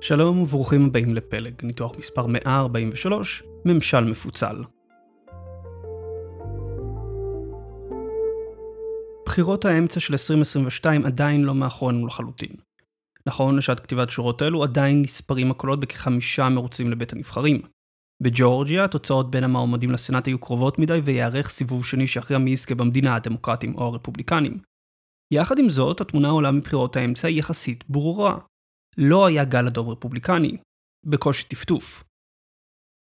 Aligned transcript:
שלום 0.00 0.42
וברוכים 0.42 0.86
הבאים 0.86 1.14
לפלג, 1.14 1.54
ניתוח 1.62 1.98
מספר 1.98 2.26
143, 2.26 3.42
ממשל 3.64 4.04
מפוצל. 4.04 4.62
בחירות 9.26 9.64
האמצע 9.64 10.00
של 10.00 10.12
2022 10.12 11.06
עדיין 11.06 11.44
לא 11.44 11.54
מאחורינו 11.54 12.06
לחלוטין. 12.06 12.52
נכון 13.26 13.56
לשעת 13.56 13.80
כתיבת 13.80 14.10
שורות 14.10 14.42
אלו 14.42 14.62
עדיין 14.62 15.02
נספרים 15.02 15.50
הקולות 15.50 15.80
בכחמישה 15.80 16.48
מרוצים 16.48 16.90
לבית 16.90 17.12
הנבחרים. 17.12 17.60
בג'ורג'יה 18.22 18.84
התוצאות 18.84 19.30
בין 19.30 19.44
המועמדים 19.44 19.90
לסנאט 19.90 20.26
היו 20.26 20.38
קרובות 20.38 20.78
מדי 20.78 21.00
וייערך 21.04 21.48
סיבוב 21.48 21.86
שני 21.86 22.06
שיכריע 22.06 22.38
מי 22.38 22.50
יזכה 22.50 22.74
במדינה 22.74 23.16
הדמוקרטים 23.16 23.74
או 23.74 23.84
הרפובליקנים. 23.84 24.58
יחד 25.32 25.58
עם 25.58 25.70
זאת, 25.70 26.00
התמונה 26.00 26.28
העולה 26.28 26.50
מבחירות 26.50 26.96
האמצע 26.96 27.28
היא 27.28 27.38
יחסית 27.38 27.84
ברורה. 27.88 28.38
לא 28.98 29.26
היה 29.26 29.44
גל 29.44 29.66
אדום 29.66 29.88
רפובליקני, 29.88 30.56
בקושי 31.06 31.48
טפטוף. 31.48 32.04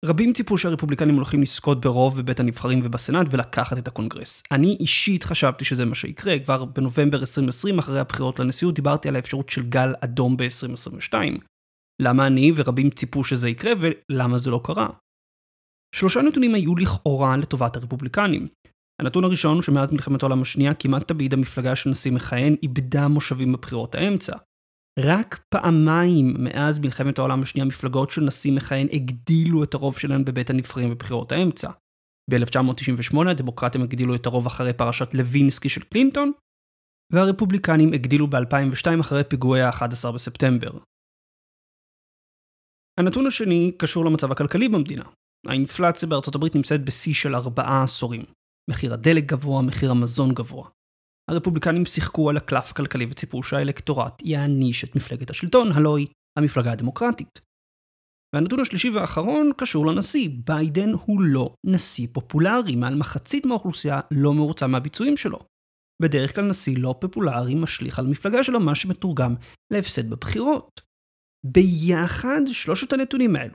רבים 0.04 0.32
ציפו 0.32 0.58
שהרפובליקנים 0.58 1.14
הולכים 1.14 1.42
לזכות 1.42 1.80
ברוב 1.80 2.20
בבית 2.20 2.40
הנבחרים 2.40 2.80
ובסנאט 2.84 3.26
ולקחת 3.30 3.78
את 3.78 3.88
הקונגרס. 3.88 4.42
אני 4.52 4.76
אישית 4.80 5.24
חשבתי 5.24 5.64
שזה 5.64 5.84
מה 5.84 5.94
שיקרה, 5.94 6.38
כבר 6.38 6.64
בנובמבר 6.64 7.20
2020, 7.20 7.78
אחרי 7.78 8.00
הבחירות 8.00 8.38
לנשיאות, 8.38 8.74
דיברתי 8.74 9.08
על 9.08 9.16
האפשרות 9.16 9.48
של 9.48 9.68
גל 9.68 9.94
אדום 10.00 10.36
ב-2022. 10.36 11.14
למה 12.02 12.26
אני 12.26 12.52
ורבים 12.56 12.90
ציפו 12.90 13.24
שזה 13.24 13.48
יקרה 13.48 13.72
ולמה 13.80 14.38
זה 14.38 14.50
לא 14.50 14.60
קרה? 14.64 14.88
שלושה 15.94 16.22
נתונים 16.22 16.54
היו 16.54 16.76
לכאורה 16.76 17.36
לטובת 17.36 17.76
הרפובליקנים. 17.76 18.48
הנתון 19.00 19.24
הראשון 19.24 19.54
הוא 19.54 19.62
שמאז 19.62 19.92
מלחמת 19.92 20.22
העולם 20.22 20.42
השנייה 20.42 20.74
כמעט 20.74 21.08
תמיד 21.08 21.34
המפלגה 21.34 21.76
של 21.76 21.90
נשיא 21.90 22.12
מכהן 22.12 22.54
איבדה 22.62 23.08
מושבים 23.08 23.52
בבחירות 23.52 23.94
האמצע. 23.94 24.36
רק 24.98 25.44
פעמיים 25.48 26.34
מאז 26.38 26.78
מלחמת 26.78 27.18
העולם 27.18 27.42
השנייה 27.42 27.66
מפלגות 27.66 28.10
של 28.10 28.20
נשיא 28.20 28.52
מכהן 28.52 28.86
הגדילו 28.92 29.64
את 29.64 29.74
הרוב 29.74 29.98
שלהן 29.98 30.24
בבית 30.24 30.50
הנבחרים 30.50 30.90
בבחירות 30.90 31.32
האמצע. 31.32 31.70
ב-1998 32.30 33.30
הדמוקרטים 33.30 33.82
הגדילו 33.82 34.14
את 34.14 34.26
הרוב 34.26 34.46
אחרי 34.46 34.72
פרשת 34.72 35.14
לוינסקי 35.14 35.68
של 35.68 35.82
קלינטון, 35.82 36.32
והרפובליקנים 37.12 37.92
הגדילו 37.92 38.26
ב-2002 38.26 39.00
אחרי 39.00 39.24
פיגועי 39.24 39.62
ה-11 39.62 40.12
בספטמבר. 40.14 40.78
הנתון 43.00 43.26
השני 43.26 43.72
קשור 43.78 44.04
למצב 44.04 44.32
הכלכלי 44.32 44.68
במדינה. 44.68 45.04
האינפלציה 45.46 46.08
בארצות 46.08 46.34
הברית 46.34 46.54
נמצאת 46.54 46.84
בשיא 46.84 47.14
של 47.14 47.34
ארבעה 47.34 47.82
עשורים. 47.82 48.24
מחיר 48.70 48.94
הדלק 48.94 49.24
גבוה, 49.24 49.62
מחיר 49.62 49.90
המזון 49.90 50.34
גבוה. 50.34 50.68
הרפובליקנים 51.32 51.86
שיחקו 51.86 52.30
על 52.30 52.36
הקלף 52.36 52.70
הכלכלי 52.70 53.06
וציפו 53.10 53.42
שהאלקטורט 53.42 54.22
יעניש 54.24 54.84
את 54.84 54.96
מפלגת 54.96 55.30
השלטון, 55.30 55.72
הלוא 55.72 55.98
היא 55.98 56.06
המפלגה 56.38 56.72
הדמוקרטית. 56.72 57.40
והנתון 58.34 58.60
השלישי 58.60 58.90
והאחרון 58.90 59.50
קשור 59.58 59.86
לנשיא. 59.86 60.28
ביידן 60.46 60.88
הוא 60.92 61.20
לא 61.20 61.54
נשיא 61.66 62.08
פופולרי, 62.12 62.76
מעל 62.76 62.94
מחצית 62.94 63.46
מהאוכלוסייה 63.46 64.00
לא 64.10 64.34
מרוצה 64.34 64.66
מהביצועים 64.66 65.16
שלו. 65.16 65.38
בדרך 66.02 66.34
כלל 66.34 66.44
נשיא 66.44 66.76
לא 66.78 66.94
פופולרי 67.00 67.54
משליך 67.54 67.98
על 67.98 68.06
מפלגה 68.06 68.44
שלו, 68.44 68.60
מה 68.60 68.74
שמתורגם 68.74 69.34
להפסד 69.72 70.10
בבחירות. 70.10 70.80
ביחד 71.46 72.40
שלושת 72.52 72.92
הנתונים 72.92 73.36
האלו, 73.36 73.54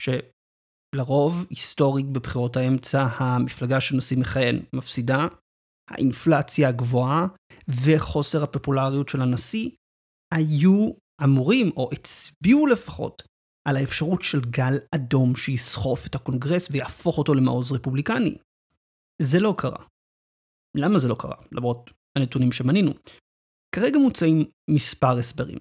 שלרוב 0.00 1.46
היסטורית 1.50 2.06
בבחירות 2.06 2.56
האמצע 2.56 3.06
המפלגה 3.16 3.80
של 3.80 3.96
נשיא 3.96 4.18
מכהן 4.18 4.62
מפסידה, 4.72 5.26
האינפלציה 5.90 6.68
הגבוהה 6.68 7.26
וחוסר 7.68 8.42
הפופולריות 8.42 9.08
של 9.08 9.20
הנשיא, 9.20 9.70
היו 10.34 10.90
אמורים, 11.24 11.70
או 11.76 11.88
הצביעו 11.92 12.66
לפחות, 12.66 13.22
על 13.68 13.76
האפשרות 13.76 14.22
של 14.22 14.40
גל 14.40 14.74
אדום 14.94 15.36
שיסחוף 15.36 16.06
את 16.06 16.14
הקונגרס 16.14 16.68
ויהפוך 16.70 17.18
אותו 17.18 17.34
למעוז 17.34 17.72
רפובליקני. 17.72 18.38
זה 19.22 19.40
לא 19.40 19.54
קרה. 19.58 19.84
למה 20.76 20.98
זה 20.98 21.08
לא 21.08 21.16
קרה? 21.18 21.36
למרות 21.52 21.90
הנתונים 22.18 22.52
שמנינו. 22.52 22.92
כרגע 23.74 23.98
מוצאים 23.98 24.44
מספר 24.70 25.18
הסברים. 25.18 25.58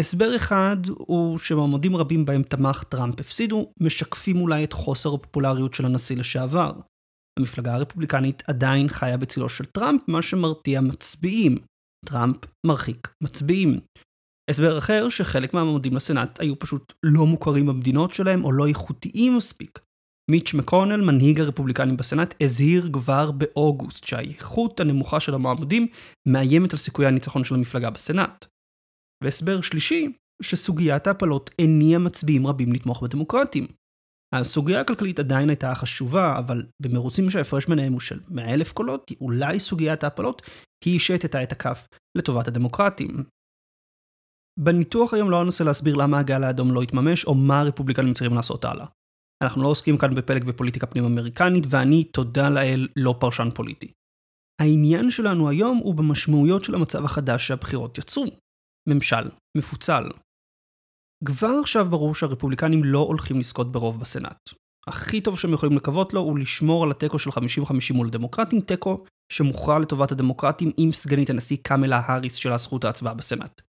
הסבר 0.00 0.36
אחד 0.36 0.76
הוא 0.88 1.38
שמועמדים 1.38 1.96
רבים 1.96 2.24
בהם 2.24 2.42
תמך 2.42 2.84
טראמפ 2.84 3.20
הפסידו, 3.20 3.72
משקפים 3.80 4.36
אולי 4.36 4.64
את 4.64 4.72
חוסר 4.72 5.14
הפופולריות 5.14 5.74
של 5.74 5.84
הנשיא 5.84 6.16
לשעבר. 6.16 6.72
המפלגה 7.38 7.74
הרפובליקנית 7.74 8.42
עדיין 8.46 8.88
חיה 8.88 9.16
בצילו 9.16 9.48
של 9.48 9.64
טראמפ, 9.64 10.02
מה 10.08 10.22
שמרתיע 10.22 10.80
מצביעים. 10.80 11.58
טראמפ 12.06 12.36
מרחיק 12.66 13.08
מצביעים. 13.22 13.80
הסבר 14.50 14.78
אחר, 14.78 15.08
שחלק 15.08 15.54
מהמועמדים 15.54 15.96
לסנאט 15.96 16.40
היו 16.40 16.58
פשוט 16.58 16.92
לא 17.02 17.26
מוכרים 17.26 17.66
במדינות 17.66 18.10
שלהם 18.10 18.44
או 18.44 18.52
לא 18.52 18.66
איכותיים 18.66 19.36
מספיק. 19.36 19.78
מיץ' 20.30 20.54
מקונל, 20.54 20.96
מנהיג 20.96 21.40
הרפובליקנים 21.40 21.96
בסנאט, 21.96 22.34
הזהיר 22.40 22.90
כבר 22.92 23.30
באוגוסט 23.30 24.04
שהאיכות 24.04 24.80
הנמוכה 24.80 25.20
של 25.20 25.34
המועמדים 25.34 25.86
מאיימת 26.28 26.72
על 26.72 26.78
סיכויי 26.78 27.08
הניצחון 27.08 27.44
של 27.44 27.54
המפלגה 27.54 27.90
בסנאט. 27.90 28.46
והסבר 29.24 29.60
שלישי, 29.60 30.12
שסוגיית 30.42 31.06
ההפלות 31.06 31.50
הניעה 31.58 31.98
מצביעים 31.98 32.46
רבים 32.46 32.72
לתמוך 32.72 33.02
בדמוקרטים. 33.02 33.66
הסוגיה 34.34 34.80
הכלכלית 34.80 35.18
עדיין 35.18 35.48
הייתה 35.48 35.74
חשובה, 35.74 36.38
אבל 36.38 36.66
במרוצים 36.82 37.30
שההפרש 37.30 37.66
ביניהם 37.66 37.92
הוא 37.92 38.00
של 38.00 38.20
100 38.28 38.54
אלף 38.54 38.72
קולות, 38.72 39.10
אולי 39.20 39.60
סוגיית 39.60 40.04
ההפלות 40.04 40.42
היא 40.84 40.96
השתתה 40.96 41.42
את 41.42 41.52
הכף 41.52 41.86
לטובת 42.18 42.48
הדמוקרטים. 42.48 43.24
בניתוח 44.58 45.14
היום 45.14 45.30
לא 45.30 45.42
אנסה 45.42 45.64
להסביר 45.64 45.96
למה 45.96 46.18
הגל 46.18 46.44
האדום 46.44 46.72
לא 46.72 46.82
התממש, 46.82 47.24
או 47.24 47.34
מה 47.34 47.60
הרפובליקנים 47.60 48.14
צריכים 48.14 48.34
לעשות 48.34 48.64
הלאה. 48.64 48.86
אנחנו 49.44 49.62
לא 49.62 49.68
עוסקים 49.68 49.98
כאן 49.98 50.14
בפלג 50.14 50.44
בפוליטיקה 50.44 50.86
פנים 50.86 51.04
אמריקנית, 51.04 51.64
ואני, 51.68 52.04
תודה 52.04 52.50
לאל, 52.50 52.88
לא 52.96 53.14
פרשן 53.20 53.48
פוליטי. 53.54 53.92
העניין 54.60 55.10
שלנו 55.10 55.48
היום 55.48 55.78
הוא 55.78 55.94
במשמעויות 55.94 56.64
של 56.64 56.74
המצב 56.74 57.04
החדש 57.04 57.46
שהבחירות 57.46 57.98
יצרו. 57.98 58.24
ממשל 58.88 59.30
מפוצל. 59.56 60.04
כבר 61.24 61.50
עכשיו 61.60 61.90
ברור 61.90 62.14
שהרפובליקנים 62.14 62.84
לא 62.84 62.98
הולכים 62.98 63.40
לזכות 63.40 63.72
ברוב 63.72 64.00
בסנאט. 64.00 64.50
הכי 64.88 65.20
טוב 65.20 65.38
שהם 65.38 65.52
יכולים 65.52 65.76
לקוות 65.76 66.12
לו 66.12 66.20
הוא 66.20 66.38
לשמור 66.38 66.84
על 66.84 66.90
התיקו 66.90 67.18
של 67.18 67.30
50-50 67.30 67.34
מול 67.94 68.08
הדמוקרטים, 68.08 68.60
תיקו 68.60 69.04
שמוכרע 69.32 69.78
לטובת 69.78 70.12
הדמוקרטים 70.12 70.70
עם 70.76 70.92
סגנית 70.92 71.30
הנשיא 71.30 71.56
קמלה 71.62 72.00
האריס 72.04 72.34
של 72.34 72.52
הזכות 72.52 72.84
ההצבעה 72.84 73.14
בסנאט. 73.14 73.62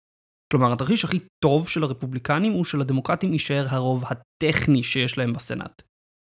כלומר, 0.53 0.73
התרחיש 0.73 1.05
הכי 1.05 1.19
טוב 1.45 1.69
של 1.69 1.83
הרפובליקנים 1.83 2.53
הוא 2.53 2.65
שלדמוקרטים 2.65 3.33
יישאר 3.33 3.67
הרוב 3.69 4.05
הטכני 4.05 4.83
שיש 4.83 5.19
להם 5.19 5.33
בסנאט. 5.33 5.83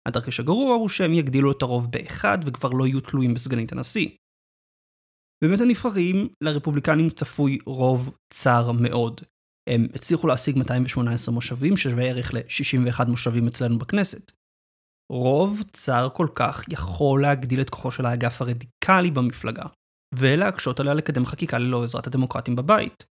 התרחיש 0.08 0.40
הגרוע 0.40 0.74
הוא 0.74 0.88
שהם 0.88 1.12
יגדילו 1.12 1.52
את 1.52 1.62
הרוב 1.62 1.90
באחד 1.90 2.38
וכבר 2.46 2.70
לא 2.70 2.86
יהיו 2.86 3.00
תלויים 3.00 3.34
בסגנית 3.34 3.72
הנשיא. 3.72 4.08
בבית 5.44 5.60
הנבחרים, 5.60 6.28
לרפובליקנים 6.40 7.10
צפוי 7.10 7.58
רוב 7.66 8.16
צר 8.32 8.72
מאוד. 8.72 9.20
הם 9.68 9.86
הצליחו 9.94 10.26
להשיג 10.26 10.58
218 10.58 11.34
מושבים, 11.34 11.76
ששווה 11.76 12.04
ערך 12.04 12.34
ל-61 12.34 13.08
מושבים 13.08 13.46
אצלנו 13.46 13.78
בכנסת. 13.78 14.32
רוב 15.12 15.62
צר 15.72 16.08
כל 16.14 16.28
כך 16.34 16.64
יכול 16.68 17.22
להגדיל 17.22 17.60
את 17.60 17.70
כוחו 17.70 17.90
של 17.90 18.06
האגף 18.06 18.42
הרדיקלי 18.42 19.10
במפלגה, 19.10 19.64
ולהקשות 20.14 20.80
עליה 20.80 20.94
לקדם 20.94 21.26
חקיקה 21.26 21.58
ללא 21.58 21.84
עזרת 21.84 22.06
הדמוקרטים 22.06 22.56
בבית. 22.56 23.04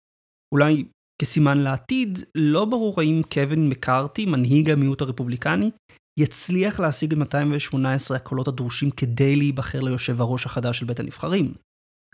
אולי 0.53 0.85
כסימן 1.21 1.57
לעתיד, 1.57 2.19
לא 2.35 2.65
ברור 2.65 3.01
האם 3.01 3.21
קווין 3.33 3.69
מקארתי, 3.69 4.25
מנהיג 4.25 4.69
המיעוט 4.69 5.01
הרפובליקני, 5.01 5.71
יצליח 6.19 6.79
להשיג 6.79 7.11
את 7.11 7.17
218 7.17 8.17
הקולות 8.17 8.47
הדרושים 8.47 8.91
כדי 8.91 9.35
להיבחר 9.35 9.81
ליושב 9.81 10.21
הראש 10.21 10.45
החדש 10.45 10.79
של 10.79 10.85
בית 10.85 10.99
הנבחרים. 10.99 11.53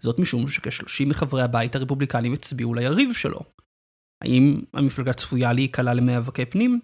זאת 0.02 0.20
משום 0.20 0.48
שכ-30 0.48 1.06
מחברי 1.08 1.42
הבית 1.42 1.75
הרפובליקנים 1.75 2.34
הצביעו 2.34 2.74
ליריב 2.74 3.14
שלו. 3.14 3.40
האם 4.23 4.61
המפלגה 4.73 5.13
צפויה 5.13 5.53
להיקלע 5.53 5.94
למאבקי 5.94 6.45
פנים? 6.45 6.80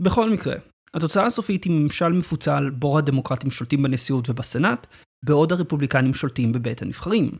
בכל 0.00 0.30
מקרה, 0.30 0.54
התוצאה 0.94 1.26
הסופית 1.26 1.64
היא 1.64 1.72
ממשל 1.72 2.08
מפוצל 2.08 2.70
בו 2.70 2.98
הדמוקרטים 2.98 3.50
שולטים 3.50 3.82
בנשיאות 3.82 4.28
ובסנאט, 4.28 4.94
בעוד 5.24 5.52
הרפובליקנים 5.52 6.14
שולטים 6.14 6.52
בבית 6.52 6.82
הנבחרים. 6.82 7.30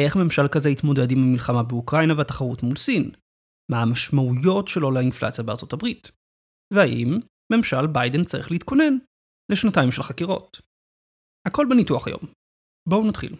איך 0.00 0.16
ממשל 0.16 0.48
כזה 0.52 0.70
יתמודד 0.70 1.10
עם 1.10 1.18
המלחמה 1.18 1.62
באוקראינה 1.62 2.14
והתחרות 2.18 2.62
מול 2.62 2.76
סין? 2.76 3.10
מה 3.70 3.82
המשמעויות 3.82 4.68
שלו 4.68 4.90
לאינפלציה 4.90 5.44
בארצות 5.44 5.72
הברית? 5.72 6.10
והאם 6.74 7.18
ממשל 7.52 7.86
ביידן 7.86 8.24
צריך 8.24 8.50
להתכונן 8.50 8.94
לשנתיים 9.52 9.92
של 9.92 10.02
חקירות? 10.02 10.60
הכל 11.48 11.66
בניתוח 11.70 12.06
היום. 12.06 12.22
בואו 12.88 13.08
נתחיל. 13.08 13.36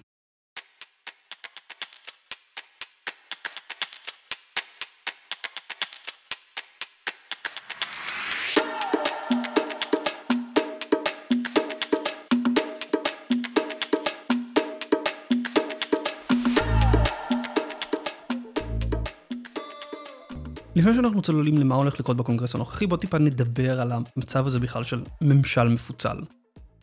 לפני 20.77 20.95
שאנחנו 20.95 21.23
צוללים 21.23 21.59
למה 21.59 21.75
הולך 21.75 22.01
לקרות 22.01 22.17
בקונגרס 22.17 22.55
הנוכחי, 22.55 22.87
בוא 22.87 22.97
טיפה 22.97 23.19
נדבר 23.19 23.81
על 23.81 23.93
המצב 23.93 24.47
הזה 24.47 24.61
בכלל 24.61 24.83
של 24.83 25.03
ממשל 25.21 25.69
מפוצל. 25.69 26.17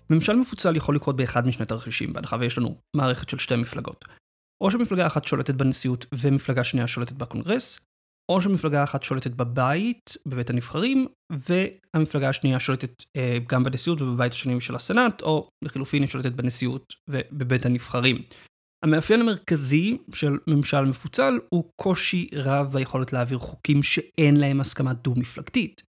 ממשל 0.10 0.36
מפוצל 0.36 0.76
יכול 0.76 0.96
לקרות 0.96 1.16
באחד 1.16 1.48
משני 1.48 1.66
תרחישים, 1.66 2.14
בהנחה 2.14 2.38
ויש 2.40 2.58
לנו 2.58 2.76
מערכת 2.96 3.30
של 3.30 3.38
שתי 3.38 3.56
מפלגות. 3.56 4.06
או 4.62 4.72
שמפלגה 4.72 5.08
אחת 5.08 5.28
שולטת 5.28 5.56
בנשיאות 5.56 6.06
ומפלגה 6.14 6.64
שנייה 6.64 6.88
שולטת 6.88 7.12
בקונגרס, 7.12 7.80
או 8.32 8.42
שמפלגה 8.42 8.84
אחת 8.84 9.04
שולטת 9.04 9.32
בבית, 9.32 10.18
בבית 10.26 10.50
הנבחרים, 10.50 11.08
והמפלגה 11.32 12.30
השנייה 12.30 12.60
שולטת 12.60 13.04
אה, 13.16 13.38
גם 13.48 13.64
בנשיאות 13.64 14.02
ובבית 14.02 14.34
השני 14.34 14.62
של 14.62 14.76
הסנאט, 14.76 15.22
או 15.22 15.50
לחילופין 15.62 16.02
היא 16.02 16.10
שולטת 16.10 16.32
בנשיאות 16.32 16.94
ובבית 17.08 17.66
הנבחרים. 17.66 18.22
המאפיין 18.86 19.22
המרכזי 19.22 19.98
של 20.14 20.38
ממשל 20.48 20.86
מפוצל 20.86 21.40
הוא 21.50 21.72
קושי 21.82 22.30
רב 22.34 22.72
ביכולת 22.72 23.14
להעביר 23.14 23.38
חוקים 23.38 23.84
שאין 23.84 24.38
להם 24.38 24.60
הסכמה 24.60 24.94
דו-מפלגתית. 24.94 25.84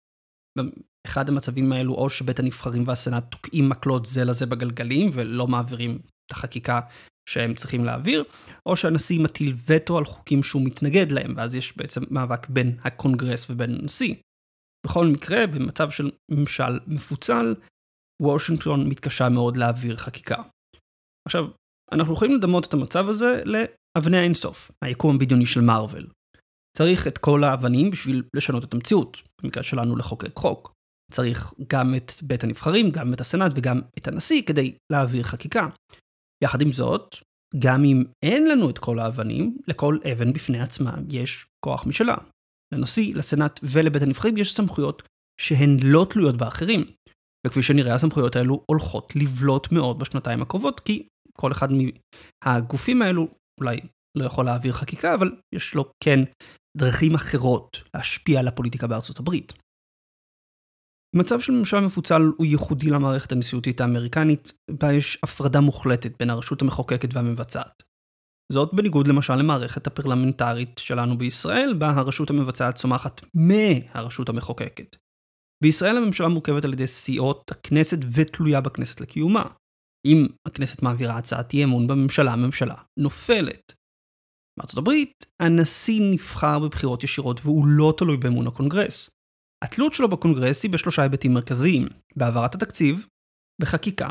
באחד 0.58 1.30
המצבים 1.30 1.72
האלו 1.72 1.94
או 1.94 2.10
שבית 2.10 2.40
הנבחרים 2.40 2.88
והסנאט 2.88 3.32
תוקעים 3.32 3.70
מקלות 3.70 4.06
זה 4.06 4.26
לזה 4.26 4.46
בגלגלים 4.46 5.10
ולא 5.14 5.48
מעבירים 5.48 6.00
את 6.26 6.32
החקיקה 6.32 6.80
שהם 7.30 7.54
צריכים 7.54 7.86
להעביר, 7.86 8.24
או 8.66 8.76
שהנשיא 8.76 9.20
מטיל 9.20 9.56
וטו 9.68 9.98
על 9.98 10.06
חוקים 10.06 10.44
שהוא 10.44 10.66
מתנגד 10.66 11.12
להם, 11.12 11.34
ואז 11.38 11.56
יש 11.56 11.78
בעצם 11.78 12.02
מאבק 12.12 12.50
בין 12.50 12.78
הקונגרס 12.84 13.50
ובין 13.50 13.76
הנשיא. 13.76 14.16
בכל 14.86 15.06
מקרה, 15.06 15.48
במצב 15.48 15.92
של 15.92 16.12
ממשל 16.32 16.80
מפוצל, 16.88 17.56
וושינגטון 18.22 18.90
מתקשה 18.90 19.30
מאוד 19.30 19.58
להעביר 19.58 19.98
חקיקה. 19.98 20.44
עכשיו, 21.28 21.46
אנחנו 21.92 22.14
יכולים 22.14 22.36
לדמות 22.36 22.66
את 22.66 22.74
המצב 22.74 23.10
הזה 23.10 23.42
לאבני 23.46 24.18
האינסוף, 24.18 24.72
היקום 24.84 25.16
הבדיוני 25.16 25.46
של 25.46 25.62
מארוול. 25.62 26.08
צריך 26.78 27.08
את 27.08 27.18
כל 27.18 27.44
האבנים 27.44 27.92
בשביל 27.92 28.24
לשנות 28.36 28.64
את 28.64 28.74
המציאות, 28.74 29.22
במקרה 29.42 29.64
שלנו 29.64 29.96
לחוקק 29.96 30.38
חוק. 30.38 30.74
צריך 31.12 31.54
גם 31.68 31.96
את 31.96 32.12
בית 32.24 32.44
הנבחרים, 32.44 32.92
גם 32.92 33.14
את 33.14 33.22
הסנאט 33.22 33.52
וגם 33.56 33.82
את 33.98 34.08
הנשיא 34.08 34.42
כדי 34.42 34.74
להעביר 34.92 35.24
חקיקה. 35.24 35.68
יחד 36.44 36.62
עם 36.62 36.72
זאת, 36.72 37.16
גם 37.60 37.84
אם 37.84 38.04
אין 38.26 38.48
לנו 38.48 38.70
את 38.70 38.78
כל 38.78 39.00
האבנים, 39.00 39.58
לכל 39.68 39.98
אבן 40.12 40.34
בפני 40.34 40.60
עצמה 40.60 40.94
יש 41.10 41.46
כוח 41.66 41.86
משלה. 41.86 42.16
לנשיא, 42.74 43.16
לסנאט 43.16 43.60
ולבית 43.64 44.02
הנבחרים 44.02 44.38
יש 44.38 44.54
סמכויות 44.54 45.04
שהן 45.42 45.78
לא 45.84 46.08
תלויות 46.10 46.38
באחרים. 46.38 46.86
וכפי 47.48 47.64
שנראה, 47.64 47.96
הסמכויות 47.96 48.36
האלו 48.36 48.64
הולכות 48.72 49.14
לבלוט 49.16 49.72
מאוד 49.72 50.00
בשנתיים 50.00 50.42
הקרובות, 50.42 50.80
כי 50.80 51.08
כל 51.40 51.52
אחד 51.52 51.70
מהגופים 52.46 53.02
האלו 53.02 53.28
אולי 53.62 53.80
לא 54.18 54.24
יכול 54.26 54.46
להעביר 54.46 54.74
חקיקה, 54.74 55.14
אבל 55.14 55.32
יש 55.56 55.76
לו 55.76 55.92
כן 56.04 56.20
דרכים 56.78 57.16
אחרות 57.16 57.78
להשפיע 57.94 58.40
על 58.40 58.48
הפוליטיקה 58.48 58.88
בארצות 58.88 59.20
הברית. 59.20 59.54
מצב 61.16 61.40
של 61.40 61.52
ממשלה 61.52 61.82
מפוצל 61.82 62.22
הוא 62.38 62.46
ייחודי 62.46 62.90
למערכת 62.90 63.32
הנשיאותית 63.32 63.82
האמריקנית, 63.82 64.52
בה 64.72 64.94
יש 64.94 65.18
הפרדה 65.24 65.62
מוחלטת 65.62 66.12
בין 66.20 66.30
הרשות 66.30 66.62
המחוקקת 66.62 67.14
והמבצעת. 67.14 67.84
זאת 68.52 68.74
בניגוד 68.74 69.08
למשל 69.08 69.36
למערכת 69.36 69.88
הפרלמנטרית 69.88 70.78
שלנו 70.78 71.18
בישראל, 71.18 71.74
בה 71.80 71.90
הרשות 71.90 72.30
המבצעת 72.30 72.76
צומחת 72.76 73.22
מהרשות 73.34 74.30
המחוקקת. 74.30 74.96
בישראל 75.64 75.98
הממשלה 75.98 76.28
מורכבת 76.28 76.66
על 76.66 76.74
ידי 76.74 76.88
סיעות 76.88 77.52
הכנסת 77.52 77.98
ותלויה 78.14 78.62
בכנסת 78.62 79.02
לקיומה. 79.02 79.44
אם 80.06 80.28
הכנסת 80.48 80.82
מעבירה 80.82 81.18
הצעת 81.18 81.54
אי 81.54 81.64
אמון 81.64 81.88
בממשלה, 81.88 82.34
הממשלה 82.34 82.76
נופלת. 83.00 83.74
בארצות 84.60 84.78
הברית, 84.78 85.26
הנשיא 85.42 86.02
נבחר 86.12 86.60
בבחירות 86.60 87.04
ישירות 87.04 87.40
והוא 87.44 87.68
לא 87.68 87.94
תלוי 87.98 88.18
באמון 88.18 88.48
הקונגרס. 88.48 89.10
התלות 89.64 89.94
שלו 89.94 90.10
בקונגרס 90.10 90.64
היא 90.64 90.72
בשלושה 90.72 91.02
היבטים 91.02 91.34
מרכזיים, 91.34 91.88
בהעברת 92.16 92.56
התקציב, 92.56 93.06
בחקיקה, 93.62 94.10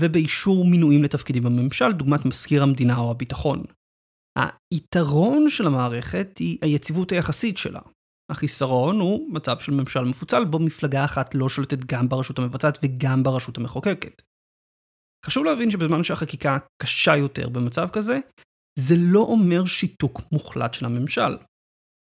ובאישור 0.00 0.64
מינויים 0.64 1.02
לתפקידים 1.02 1.42
בממשל, 1.42 1.92
דוגמת 1.92 2.24
מזכיר 2.24 2.62
המדינה 2.62 2.98
או 2.98 3.10
הביטחון. 3.10 3.64
היתרון 4.74 5.48
של 5.48 5.66
המערכת 5.66 6.38
היא 6.38 6.58
היציבות 6.62 7.12
היחסית 7.12 7.58
שלה. 7.58 7.80
החיסרון 8.30 9.00
הוא 9.00 9.34
מצב 9.34 9.58
של 9.58 9.72
ממשל 9.72 10.04
מפוצל, 10.04 10.44
בו 10.44 10.58
מפלגה 10.58 11.04
אחת 11.04 11.34
לא 11.34 11.48
שולטת 11.48 11.78
גם 11.86 12.08
ברשות 12.08 12.38
המבצעת 12.38 12.78
וגם 12.82 13.22
ברשות 13.22 13.58
המחוקקת. 13.58 14.22
חשוב 15.26 15.44
להבין 15.44 15.70
שבזמן 15.70 16.04
שהחקיקה 16.04 16.58
קשה 16.82 17.16
יותר 17.16 17.48
במצב 17.48 17.88
כזה, 17.92 18.18
זה 18.78 18.94
לא 18.98 19.20
אומר 19.20 19.64
שיתוק 19.64 20.20
מוחלט 20.32 20.74
של 20.74 20.86
הממשל. 20.86 21.36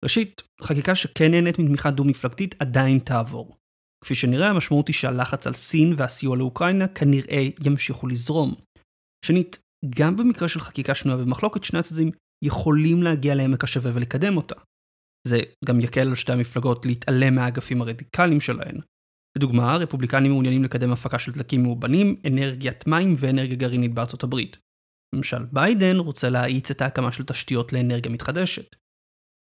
ראשית, 0.04 0.42
חקיקה 0.62 0.94
שכן 0.94 1.30
נהנית 1.30 1.58
מתמיכה 1.58 1.90
דו-מפלגתית 1.90 2.54
עדיין 2.58 2.98
תעבור. 2.98 3.56
כפי 4.04 4.14
שנראה, 4.14 4.50
המשמעות 4.50 4.88
היא 4.88 4.94
שהלחץ 4.94 5.46
על 5.46 5.54
סין 5.54 5.94
והסיוע 5.96 6.36
לאוקראינה 6.36 6.88
כנראה 6.88 7.48
ימשיכו 7.66 8.06
לזרום. 8.06 8.54
שנית, 9.24 9.58
גם 9.98 10.16
במקרה 10.16 10.48
של 10.48 10.60
חקיקה 10.60 10.94
שנויה 10.94 11.18
במחלוקת, 11.18 11.64
שני 11.64 11.78
הצדדים 11.78 12.10
יכולים 12.44 13.02
להגיע 13.02 13.34
לעמק 13.34 13.64
השווה 13.64 13.90
ולקדם 13.94 14.36
אותה. 14.36 14.54
זה 15.28 15.38
גם 15.64 15.80
יקל 15.80 16.08
על 16.08 16.14
שתי 16.14 16.32
המפלגות 16.32 16.86
להתעלם 16.86 17.34
מהאגפים 17.34 17.82
הרדיקליים 17.82 18.40
שלהן. 18.40 18.80
לדוגמה, 19.36 19.72
הרפובליקנים 19.72 20.30
מעוניינים 20.30 20.64
לקדם 20.64 20.92
הפקה 20.92 21.18
של 21.18 21.32
דלקים 21.32 21.62
מאובנים, 21.62 22.16
אנרגיית 22.26 22.86
מים 22.86 23.14
ואנרגיה 23.18 23.56
גרעינית 23.56 23.94
בארצות 23.94 24.22
הברית. 24.22 24.58
ממשל 25.14 25.44
ביידן 25.52 25.96
רוצה 25.96 26.30
להאיץ 26.30 26.70
את 26.70 26.80
ההקמה 26.82 27.12
של 27.12 27.24
תשתיות 27.24 27.72
לאנרגיה 27.72 28.12
מתחדשת. 28.12 28.76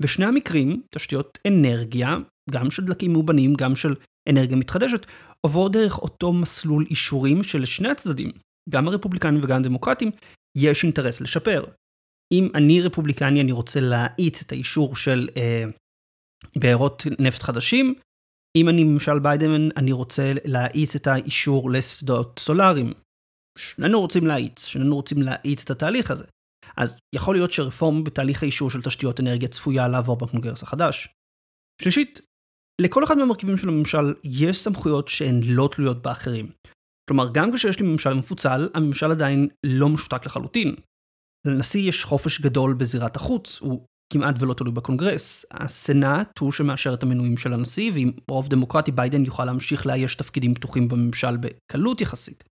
בשני 0.02 0.26
המקרים, 0.26 0.82
תשתיות 0.96 1.38
אנרגיה, 1.48 2.16
גם 2.52 2.72
של 2.72 2.86
דלקים 2.86 3.14
מאובנים, 3.14 3.54
גם 3.54 3.76
של 3.76 3.96
אנרגיה 4.30 4.56
מתחדשת, 4.58 5.06
עובור 5.42 5.70
דרך 5.70 6.00
אותו 6.00 6.34
מסלול 6.34 6.86
אישורים 6.90 7.44
שלשני 7.44 7.90
הצדדים, 7.90 8.32
גם 8.70 8.88
הרפובליקנים 8.88 9.44
וגם 9.44 9.60
הדמוקרטים, 9.60 10.12
יש 10.58 10.84
אינטרס 10.84 11.22
לשפר. 11.22 11.66
אם 12.34 12.50
אני 12.56 12.82
רפובליקני, 12.82 13.42
אני 13.42 13.52
רוצה 13.52 13.80
להאיץ 13.80 14.42
את 14.42 14.52
האישור 14.52 14.96
של 14.96 15.28
אה, 15.38 15.64
בארות 16.56 17.04
נפט 17.20 17.42
חדשים, 17.42 17.96
אם 18.56 18.70
אני 18.70 18.84
ממשל 18.84 19.20
ביידן, 19.20 19.70
אני 19.78 19.92
רוצה 19.92 20.34
להאיץ 20.46 20.96
את 20.96 21.08
האישור 21.08 21.72
לשדות 21.72 22.40
סולאריים. 22.40 22.94
שנינו 23.58 24.02
רוצים 24.02 24.28
להאיץ, 24.28 24.66
שנינו 24.66 24.96
רוצים 24.96 25.22
להאיץ 25.22 25.62
את 25.64 25.70
התהליך 25.70 26.12
הזה. 26.12 26.26
אז 26.78 26.98
יכול 27.16 27.36
להיות 27.36 27.52
שרפורמה 27.52 28.04
בתהליך 28.04 28.44
האישור 28.44 28.72
של 28.72 28.82
תשתיות 28.82 29.20
אנרגיה 29.20 29.50
צפויה 29.50 29.88
לעבור 29.88 30.18
בקונגרס 30.18 30.64
החדש. 30.64 31.10
שלישית, 31.82 32.20
לכל 32.82 33.04
אחד 33.04 33.18
מהמרכיבים 33.18 33.58
של 33.58 33.70
הממשל 33.70 34.14
יש 34.24 34.58
סמכויות 34.58 35.08
שהן 35.08 35.42
לא 35.44 35.70
תלויות 35.72 36.02
באחרים. 36.02 36.52
כלומר, 37.10 37.32
גם 37.34 37.54
כשיש 37.54 37.80
לי 37.80 37.88
ממשל 37.88 38.14
מפוצל, 38.14 38.70
הממשל 38.74 39.12
עדיין 39.12 39.48
לא 39.66 39.90
משותק 39.90 40.26
לחלוטין. 40.26 40.76
לנשיא 41.48 41.90
יש 41.90 42.06
חופש 42.06 42.42
גדול 42.42 42.74
בזירת 42.74 43.16
החוץ, 43.16 43.60
הוא 43.60 43.86
כמעט 44.14 44.36
ולא 44.40 44.54
תלוי 44.54 44.74
בקונגרס. 44.74 45.46
הסנאט 45.52 46.40
הוא 46.40 46.52
שמאשר 46.52 46.94
את 46.94 47.04
המינויים 47.04 47.38
של 47.38 47.54
הנשיא, 47.54 47.92
ועם 47.94 48.12
רוב 48.32 48.48
דמוקרטי 48.48 48.92
ביידן 48.92 49.26
יוכל 49.26 49.46
להמשיך 49.46 49.86
לאייש 49.86 50.16
תפקידים 50.16 50.54
פתוחים 50.54 50.88
בממשל 50.88 51.38
בקלות 51.38 52.02
יחסית. 52.02 52.44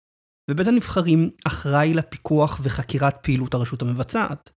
ובית 0.51 0.67
הנבחרים 0.67 1.29
אחראי 1.47 1.93
לפיקוח 1.93 2.59
וחקירת 2.63 3.15
פעילות 3.23 3.53
הרשות 3.53 3.81
המבצעת. 3.81 4.49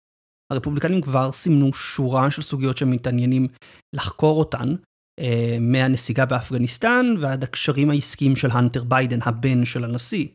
הרפובליקנים 0.51 1.01
כבר 1.01 1.31
סימנו 1.31 1.73
שורה 1.73 2.31
של 2.31 2.41
סוגיות 2.41 2.77
שהם 2.77 2.91
מתעניינים 2.91 3.47
לחקור 3.95 4.39
אותן, 4.39 4.75
אה, 5.19 5.57
מהנסיגה 5.59 6.25
באפגניסטן 6.25 7.05
ועד 7.21 7.43
הקשרים 7.43 7.89
העסקיים 7.89 8.35
של 8.35 8.51
הנטר 8.51 8.83
ביידן, 8.83 9.19
הבן 9.21 9.65
של 9.65 9.83
הנשיא. 9.83 10.27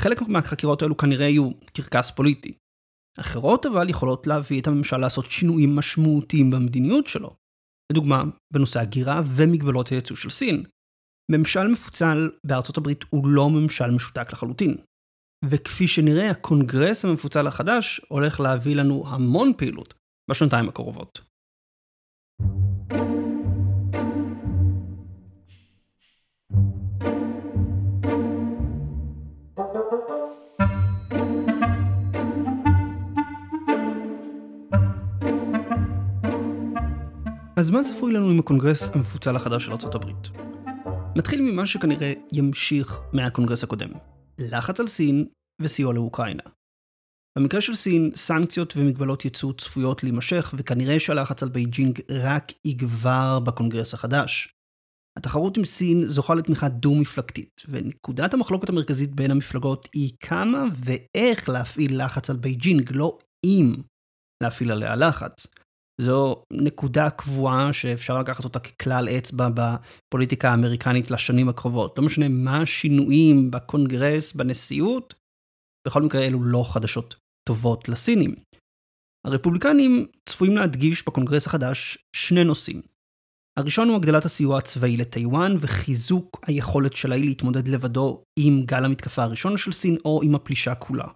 חלק 0.00 0.22
מהחקירות 0.22 0.82
האלו 0.82 0.96
כנראה 0.96 1.26
יהיו 1.26 1.50
קרקס 1.72 2.10
פוליטי. 2.10 2.54
אחרות 3.20 3.66
אבל 3.66 3.90
יכולות 3.90 4.26
להביא 4.26 4.60
את 4.60 4.66
הממשל 4.66 4.96
לעשות 4.96 5.26
שינויים 5.30 5.76
משמעותיים 5.76 6.50
במדיניות 6.50 7.06
שלו. 7.06 7.36
לדוגמה, 7.92 8.24
בנושא 8.52 8.80
הגירה 8.80 9.22
ומגבלות 9.26 9.88
הייצוא 9.88 10.16
של 10.16 10.30
סין. 10.30 10.64
ממשל 11.30 11.68
מפוצל 11.68 12.30
בארצות 12.46 12.76
הברית 12.76 13.04
הוא 13.10 13.28
לא 13.28 13.50
ממשל 13.50 13.90
משותק 13.90 14.32
לחלוטין. 14.32 14.76
וכפי 15.44 15.88
שנראה, 15.88 16.30
הקונגרס 16.30 17.04
המפוצל 17.04 17.46
החדש 17.46 18.00
הולך 18.08 18.40
להביא 18.40 18.76
לנו 18.76 19.04
המון 19.06 19.52
פעילות 19.56 19.94
בשנתיים 20.30 20.68
הקרובות. 20.68 21.20
אז 37.56 37.70
מה 37.70 37.80
צפוי 37.84 38.12
לנו 38.12 38.30
עם 38.30 38.38
הקונגרס 38.38 38.90
המפוצל 38.90 39.36
החדש 39.36 39.64
של 39.64 39.72
ארה"ב? 39.72 40.10
נתחיל 41.16 41.42
ממה 41.42 41.66
שכנראה 41.66 42.12
ימשיך 42.32 43.00
מהקונגרס 43.12 43.64
הקודם. 43.64 43.90
לחץ 44.38 44.80
על 44.80 44.86
סין 44.86 45.26
וסיוע 45.62 45.94
לאוקראינה. 45.94 46.42
במקרה 47.38 47.60
של 47.60 47.74
סין, 47.74 48.10
סנקציות 48.14 48.76
ומגבלות 48.76 49.24
ייצוא 49.24 49.52
צפויות 49.58 50.02
להימשך, 50.02 50.54
וכנראה 50.58 51.00
שהלחץ 51.00 51.42
על 51.42 51.48
בייג'ינג 51.48 52.00
רק 52.10 52.52
יגבר 52.64 53.40
בקונגרס 53.40 53.94
החדש. 53.94 54.48
התחרות 55.18 55.56
עם 55.56 55.64
סין 55.64 56.04
זוכה 56.04 56.34
לתמיכה 56.34 56.68
דו-מפלגתית, 56.68 57.62
ונקודת 57.68 58.34
המחלוקת 58.34 58.68
המרכזית 58.68 59.14
בין 59.14 59.30
המפלגות 59.30 59.88
היא 59.94 60.12
כמה 60.20 60.64
ואיך 60.74 61.48
להפעיל 61.48 62.04
לחץ 62.04 62.30
על 62.30 62.36
בייג'ינג, 62.36 62.90
לא 62.92 63.18
אם 63.44 63.74
להפעיל 64.42 64.72
עליה 64.72 64.96
לחץ. 64.96 65.46
זו 66.00 66.42
נקודה 66.52 67.10
קבועה 67.10 67.72
שאפשר 67.72 68.18
לקחת 68.18 68.44
אותה 68.44 68.58
ככלל 68.58 69.08
אצבע 69.08 69.48
בפוליטיקה 69.54 70.50
האמריקנית 70.50 71.10
לשנים 71.10 71.48
הקרובות. 71.48 71.98
לא 71.98 72.04
משנה 72.04 72.28
מה 72.28 72.62
השינויים 72.62 73.50
בקונגרס, 73.50 74.32
בנשיאות, 74.32 75.14
בכל 75.86 76.02
מקרה 76.02 76.26
אלו 76.26 76.42
לא 76.42 76.64
חדשות 76.72 77.16
טובות 77.48 77.88
לסינים. 77.88 78.34
הרפובליקנים 79.26 80.06
צפויים 80.28 80.56
להדגיש 80.56 81.04
בקונגרס 81.06 81.46
החדש 81.46 81.98
שני 82.16 82.44
נושאים. 82.44 82.82
הראשון 83.58 83.88
הוא 83.88 83.96
הגדלת 83.96 84.24
הסיוע 84.24 84.58
הצבאי 84.58 84.96
לטיוואן 84.96 85.56
וחיזוק 85.60 86.40
היכולת 86.46 86.92
של 86.92 87.12
האי 87.12 87.22
להתמודד 87.22 87.68
לבדו 87.68 88.24
עם 88.38 88.62
גל 88.64 88.84
המתקפה 88.84 89.22
הראשון 89.22 89.56
של 89.56 89.72
סין 89.72 89.96
או 90.04 90.20
עם 90.22 90.34
הפלישה 90.34 90.74
כולה. 90.74 91.06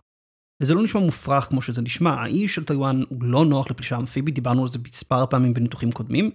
וזה 0.62 0.75
לא 0.75 0.83
נשמע 0.83 1.00
מופרך 1.00 1.45
כמו 1.45 1.62
שזה 1.62 1.83
נשמע, 1.83 2.11
האי 2.11 2.49
של 2.49 2.65
טיוואן 2.65 3.03
הוא 3.09 3.23
לא 3.23 3.45
נוח 3.45 3.71
לפלישה 3.71 3.97
אמפיבית, 3.97 4.35
דיברנו 4.35 4.62
על 4.62 4.69
זה 4.69 4.79
מספר 4.88 5.27
פעמים 5.27 5.55
בניתוחים 5.55 5.93
קודמים, 5.93 6.31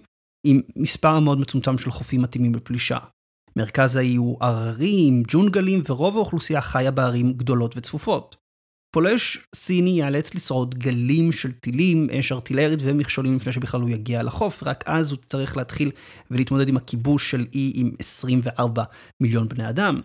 עם 0.46 0.60
מספר 0.76 1.20
מאוד 1.20 1.40
מצומצם 1.40 1.78
של 1.78 1.90
חופים 1.90 2.22
מתאימים 2.22 2.54
לפלישה. 2.54 2.98
מרכז 3.56 3.96
האי 3.96 4.16
הוא 4.16 4.38
הררי 4.40 4.94
עם 5.08 5.22
ג'ונגלים 5.28 5.82
ורוב 5.88 6.16
האוכלוסייה 6.16 6.60
חיה 6.60 6.90
בערים 6.90 7.32
גדולות 7.32 7.76
וצפופות. 7.76 8.36
פולש 8.94 9.38
סיני 9.54 9.90
ייאלץ 9.90 10.34
לשרוד 10.34 10.74
גלים 10.74 11.32
של 11.32 11.52
טילים, 11.52 12.10
אש 12.10 12.32
ארטילרית 12.32 12.78
ומכשולים 12.82 13.36
לפני 13.36 13.52
שבכלל 13.52 13.80
הוא 13.80 13.90
יגיע 13.90 14.22
לחוף, 14.22 14.62
רק 14.62 14.84
אז 14.86 15.10
הוא 15.10 15.18
צריך 15.26 15.56
להתחיל 15.56 15.90
ולהתמודד 16.30 16.68
עם 16.68 16.76
הכיבוש 16.76 17.30
של 17.30 17.46
אי 17.54 17.72
עם 17.74 17.90
24 17.98 18.84
מיליון 19.22 19.48
בני 19.48 19.68
אדם. 19.68 20.00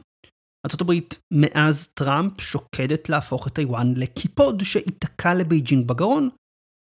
ארה"ב 0.65 0.93
מאז 1.31 1.87
טראמפ 1.87 2.41
שוקדת 2.41 3.09
להפוך 3.09 3.47
את 3.47 3.53
טיוואן 3.53 3.93
לקיפוד 3.95 4.63
שייתקע 4.63 5.33
לבייג'ינג 5.33 5.87
בגרון, 5.87 6.29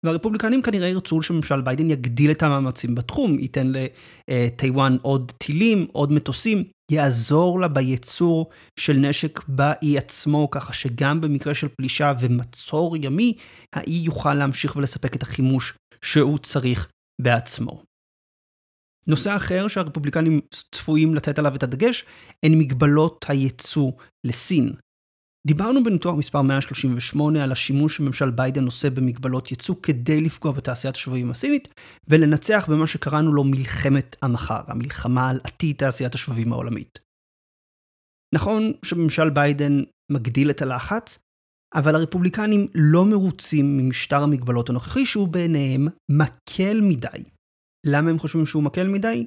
והרפובליקנים 0.06 0.62
כנראה 0.62 0.88
ירצו 0.88 1.22
שממשל 1.22 1.60
ביידן 1.60 1.90
יגדיל 1.90 2.30
את 2.30 2.42
המאמצים 2.42 2.94
בתחום, 2.94 3.38
ייתן 3.38 3.72
לטיוואן 4.28 4.96
עוד 5.02 5.32
טילים, 5.38 5.86
עוד 5.92 6.12
מטוסים, 6.12 6.64
יעזור 6.92 7.60
לה 7.60 7.68
בייצור 7.68 8.50
של 8.80 8.92
נשק 8.92 9.48
באי 9.48 9.98
עצמו, 9.98 10.50
ככה 10.50 10.72
שגם 10.72 11.20
במקרה 11.20 11.54
של 11.54 11.68
פלישה 11.68 12.12
ומצור 12.20 12.96
ימי, 12.96 13.36
האי 13.74 13.92
יוכל 14.04 14.34
להמשיך 14.34 14.76
ולספק 14.76 15.16
את 15.16 15.22
החימוש 15.22 15.74
שהוא 16.04 16.38
צריך 16.38 16.88
בעצמו. 17.22 17.82
נושא 19.08 19.36
אחר 19.36 19.68
שהרפובליקנים 19.68 20.40
צפויים 20.72 21.14
לתת 21.14 21.38
עליו 21.38 21.54
את 21.54 21.62
הדגש, 21.62 22.04
הן 22.42 22.58
מגבלות 22.58 23.24
הייצוא 23.28 23.92
לסין. 24.24 24.72
דיברנו 25.46 25.84
בניתוח 25.84 26.14
מספר 26.14 26.42
138 26.42 27.44
על 27.44 27.52
השימוש 27.52 27.96
שממשל 27.96 28.30
ביידן 28.30 28.64
עושה 28.64 28.90
במגבלות 28.90 29.50
ייצוא 29.50 29.74
כדי 29.82 30.20
לפגוע 30.20 30.52
בתעשיית 30.52 30.96
השבבים 30.96 31.30
הסינית, 31.30 31.68
ולנצח 32.08 32.66
במה 32.68 32.86
שקראנו 32.86 33.32
לו 33.32 33.44
מלחמת 33.44 34.16
המחר, 34.22 34.60
המלחמה 34.66 35.30
על 35.30 35.40
עתיד 35.44 35.76
תעשיית 35.76 36.14
השבבים 36.14 36.52
העולמית. 36.52 36.98
נכון 38.34 38.72
שממשל 38.84 39.30
ביידן 39.30 39.82
מגדיל 40.12 40.50
את 40.50 40.62
הלחץ, 40.62 41.18
אבל 41.74 41.94
הרפובליקנים 41.94 42.66
לא 42.74 43.04
מרוצים 43.04 43.76
ממשטר 43.76 44.22
המגבלות 44.22 44.70
הנוכחי 44.70 45.06
שהוא 45.06 45.28
בעיניהם 45.28 45.88
מקל 46.10 46.80
מדי. 46.80 47.37
למה 47.86 48.10
הם 48.10 48.18
חושבים 48.18 48.46
שהוא 48.46 48.62
מקל 48.62 48.88
מדי? 48.88 49.26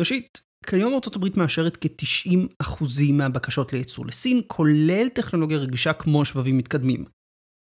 ראשית, 0.00 0.40
כיום 0.66 0.92
ארה"ב 0.92 1.38
מאשרת 1.38 1.76
כ-90% 1.76 3.12
מהבקשות 3.12 3.72
לייצוא 3.72 4.06
לסין, 4.06 4.40
כולל 4.46 5.08
טכנולוגיה 5.08 5.58
רגישה 5.58 5.92
כמו 5.92 6.24
שבבים 6.24 6.58
מתקדמים. 6.58 7.04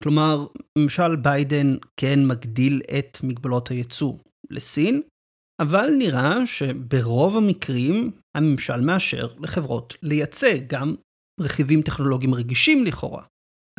כלומר, 0.03 0.47
ממשל 0.79 1.17
ביידן 1.17 1.77
כן 1.97 2.27
מגדיל 2.27 2.83
את 2.99 3.19
מגבלות 3.23 3.69
הייצוא 3.69 4.19
לסין, 4.51 5.03
אבל 5.63 5.91
נראה 5.99 6.47
שברוב 6.47 7.37
המקרים 7.37 8.11
הממשל 8.37 8.81
מאשר 8.81 9.27
לחברות 9.41 9.97
לייצא 10.03 10.55
גם 10.67 10.95
רכיבים 11.41 11.83
טכנולוגיים 11.83 12.35
רגישים 12.35 12.85
לכאורה. 12.85 13.25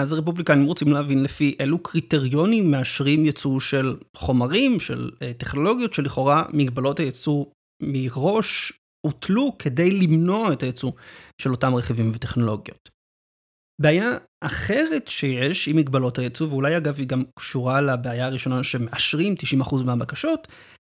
אז 0.02 0.14
הרפובליקנים 0.14 0.66
רוצים 0.66 0.92
להבין 0.92 1.24
לפי 1.24 1.56
אילו 1.60 1.84
קריטריונים 1.84 2.72
מאשרים 2.72 3.26
ייצוא 3.26 3.60
של 3.60 3.98
חומרים, 4.18 4.80
של 4.80 5.12
אה, 5.22 5.34
טכנולוגיות, 5.34 5.94
שלכאורה 5.94 6.46
מגבלות 6.54 7.00
הייצוא 7.00 7.46
מראש 7.82 8.74
הוטלו 9.06 9.58
כדי 9.60 9.92
למנוע 9.92 10.54
את 10.54 10.64
הייצוא 10.64 10.92
של 11.42 11.52
אותם 11.52 11.76
רכיבים 11.76 12.12
וטכנולוגיות. 12.16 12.90
בעיה 13.82 14.18
אחרת 14.44 15.08
שיש 15.08 15.68
עם 15.68 15.78
מגבלות 15.78 16.20
הייצוא, 16.20 16.48
ואולי 16.48 16.78
אגב 16.78 16.96
היא 16.98 17.08
גם 17.08 17.24
קשורה 17.40 17.82
לבעיה 17.82 18.26
הראשונה 18.26 18.64
שמאשרים 18.64 19.36
90% 19.62 19.84
מהבקשות, 19.86 20.48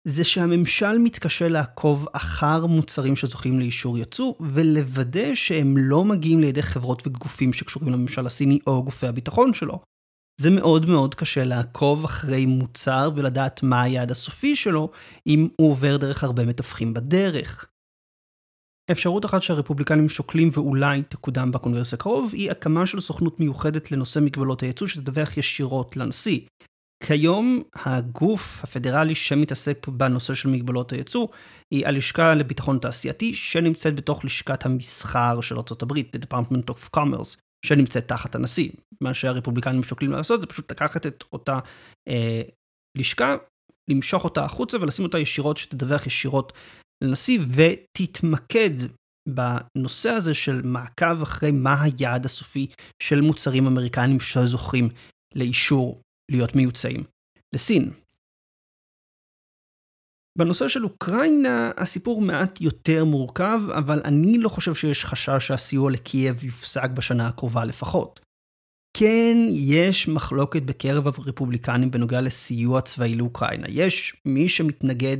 זה 0.09 0.25
שהממשל 0.25 0.99
מתקשה 0.99 1.49
לעקוב 1.49 2.07
אחר 2.13 2.67
מוצרים 2.67 3.17
שזוכים 3.17 3.59
לאישור 3.59 3.99
יצוא, 3.99 4.35
ולוודא 4.41 5.35
שהם 5.35 5.75
לא 5.79 6.05
מגיעים 6.05 6.41
לידי 6.41 6.63
חברות 6.63 7.07
וגופים 7.07 7.53
שקשורים 7.53 7.93
לממשל 7.93 8.27
הסיני 8.27 8.59
או 8.67 8.85
גופי 8.85 9.07
הביטחון 9.07 9.55
שלו. 9.55 9.81
זה 10.41 10.51
מאוד 10.51 10.89
מאוד 10.89 11.15
קשה 11.15 11.45
לעקוב 11.45 12.05
אחרי 12.05 12.47
מוצר 12.47 13.11
ולדעת 13.17 13.63
מה 13.63 13.83
היעד 13.83 14.11
הסופי 14.11 14.57
שלו, 14.57 14.91
אם 15.27 15.49
הוא 15.57 15.71
עובר 15.71 15.97
דרך 15.97 16.25
הרבה 16.25 16.47
מתווכים 16.47 16.95
בדרך. 16.95 17.67
אפשרות 18.91 19.25
אחת 19.25 19.43
שהרפובליקנים 19.43 20.09
שוקלים 20.09 20.49
ואולי 20.53 21.03
תקודם 21.03 21.53
בקונגרס 21.53 21.95
הקרוב, 21.95 22.31
היא 22.35 22.51
הקמה 22.51 22.87
של 22.87 23.01
סוכנות 23.01 23.41
מיוחדת 23.41 23.93
לנושא 23.93 24.19
מגבלות 24.19 24.61
הייצוא 24.61 24.87
שתדווח 24.87 25.37
ישירות 25.37 25.97
לנשיא. 25.97 26.41
כיום 27.05 27.63
הגוף 27.75 28.61
הפדרלי 28.65 29.15
שמתעסק 29.15 29.89
בנושא 29.89 30.35
של 30.35 30.49
מגבלות 30.49 30.93
הייצוא 30.93 31.29
היא 31.75 31.87
הלשכה 31.87 32.35
לביטחון 32.35 32.79
תעשייתי 32.79 33.35
שנמצאת 33.35 33.95
בתוך 33.95 34.25
לשכת 34.25 34.67
המסחר 34.67 35.41
של 35.41 35.55
ארה"ב, 35.55 35.93
The 35.93 36.21
Department 36.27 36.71
of 36.71 36.97
Commerce, 36.97 37.37
שנמצאת 37.67 38.09
תחת 38.09 38.35
הנשיא. 38.35 38.71
מה 39.01 39.15
שהרפובליקנים 39.15 39.83
שוקלים 39.83 40.13
לעשות 40.13 40.41
זה 40.41 40.47
פשוט 40.47 40.71
לקחת 40.71 41.07
את 41.07 41.25
אותה 41.33 41.59
אה, 42.09 42.43
לשכה, 42.99 43.37
למשוך 43.91 44.25
אותה 44.25 44.45
החוצה 44.45 44.79
ולשים 44.81 45.05
אותה 45.05 45.19
ישירות, 45.19 45.57
שתדווח 45.57 46.07
ישירות 46.07 46.53
לנשיא 47.05 47.39
ותתמקד 47.49 48.71
בנושא 49.29 50.11
הזה 50.11 50.35
של 50.35 50.63
מעקב 50.65 51.23
אחרי 51.23 51.51
מה 51.51 51.83
היעד 51.83 52.25
הסופי 52.25 52.67
של 53.03 53.21
מוצרים 53.21 53.67
אמריקנים 53.67 54.21
שזוכים 54.21 54.89
לאישור 55.35 56.01
להיות 56.31 56.57
מיוצאים 56.57 57.05
לסין. 57.55 57.93
בנושא 60.39 60.69
של 60.69 60.85
אוקראינה 60.85 61.71
הסיפור 61.77 62.21
מעט 62.21 62.61
יותר 62.61 63.05
מורכב, 63.05 63.61
אבל 63.79 64.01
אני 64.05 64.39
לא 64.39 64.49
חושב 64.49 64.75
שיש 64.75 65.05
חשש 65.05 65.47
שהסיוע 65.47 65.91
לקייב 65.91 66.45
יופסק 66.45 66.91
בשנה 66.91 67.29
הקרובה 67.29 67.65
לפחות. 67.65 68.21
כן, 68.97 69.37
יש 69.51 70.09
מחלוקת 70.09 70.63
בקרב 70.63 71.07
הרפובליקנים 71.07 71.91
בנוגע 71.91 72.21
לסיוע 72.21 72.81
צבאי 72.81 73.15
לאוקראינה. 73.15 73.67
יש 73.69 74.17
מי 74.25 74.49
שמתנגד 74.49 75.19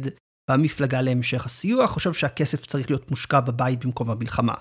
במפלגה 0.51 1.03
להמשך 1.03 1.47
הסיוע, 1.47 1.87
חושב 1.87 2.13
שהכסף 2.13 2.67
צריך 2.67 2.91
להיות 2.91 3.11
מושקע 3.11 3.41
בבית 3.41 3.85
במקום 3.85 4.09
במלחמה. 4.09 4.55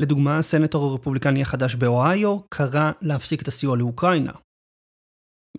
לדוגמה, 0.00 0.38
הסנטור 0.38 0.90
הרפובליקני 0.90 1.42
החדש 1.42 1.74
באוהיו 1.74 2.40
קרא 2.48 2.92
להפסיק 3.02 3.42
את 3.42 3.48
הסיוע 3.48 3.76
לאוקראינה. 3.76 4.32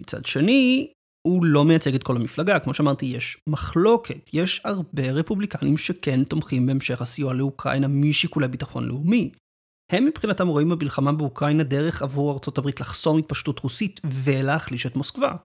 מצד 0.01 0.25
שני, 0.25 0.91
הוא 1.27 1.45
לא 1.45 1.65
מייצג 1.65 1.95
את 1.95 2.03
כל 2.03 2.15
המפלגה, 2.15 2.59
כמו 2.59 2.73
שאמרתי, 2.73 3.05
יש 3.05 3.37
מחלוקת, 3.49 4.29
יש 4.33 4.61
הרבה 4.63 5.11
רפובליקנים 5.11 5.77
שכן 5.77 6.23
תומכים 6.23 6.65
בהמשך 6.65 7.01
הסיוע 7.01 7.33
לאוקראינה 7.33 7.87
משיקולי 7.87 8.47
ביטחון 8.47 8.87
לאומי. 8.87 9.31
הם 9.91 10.05
מבחינתם 10.05 10.47
רואים 10.47 10.69
במלחמה 10.69 11.11
באוקראינה 11.11 11.63
דרך 11.63 12.01
עבור 12.01 12.33
ארצות 12.33 12.57
הברית 12.57 12.79
לחסום 12.79 13.17
התפשטות 13.17 13.59
רוסית 13.59 14.01
ולהחליש 14.05 14.85
את 14.85 14.95
מוסקבה. 14.95 15.35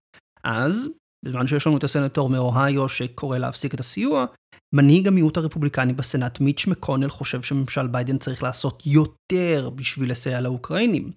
אז, 0.44 0.88
בזמן 1.24 1.46
שיש 1.46 1.66
לנו 1.66 1.76
את 1.76 1.84
הסנטור 1.84 2.30
מאוהיו 2.30 2.88
שקורא 2.88 3.38
להפסיק 3.38 3.74
את 3.74 3.80
הסיוע, 3.80 4.26
מנהיג 4.74 5.08
המיעוט 5.08 5.36
הרפובליקני 5.36 5.92
בסנאט 5.92 6.40
מיץ' 6.40 6.66
מקונל 6.66 7.08
חושב 7.08 7.42
שממשל 7.42 7.86
ביידן 7.86 8.18
צריך 8.18 8.42
לעשות 8.42 8.82
יותר 8.86 9.70
בשביל 9.74 10.10
לסייע 10.10 10.40
לאוקראינים. 10.40 11.12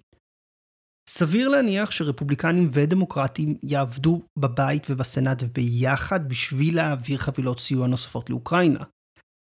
סביר 1.08 1.48
להניח 1.48 1.90
שרפובליקנים 1.90 2.70
ודמוקרטים 2.72 3.54
יעבדו 3.62 4.22
בבית 4.38 4.86
ובסנאט 4.90 5.42
ביחד 5.42 6.28
בשביל 6.28 6.76
להעביר 6.76 7.18
חבילות 7.18 7.60
סיוע 7.60 7.86
נוספות 7.86 8.30
לאוקראינה. 8.30 8.84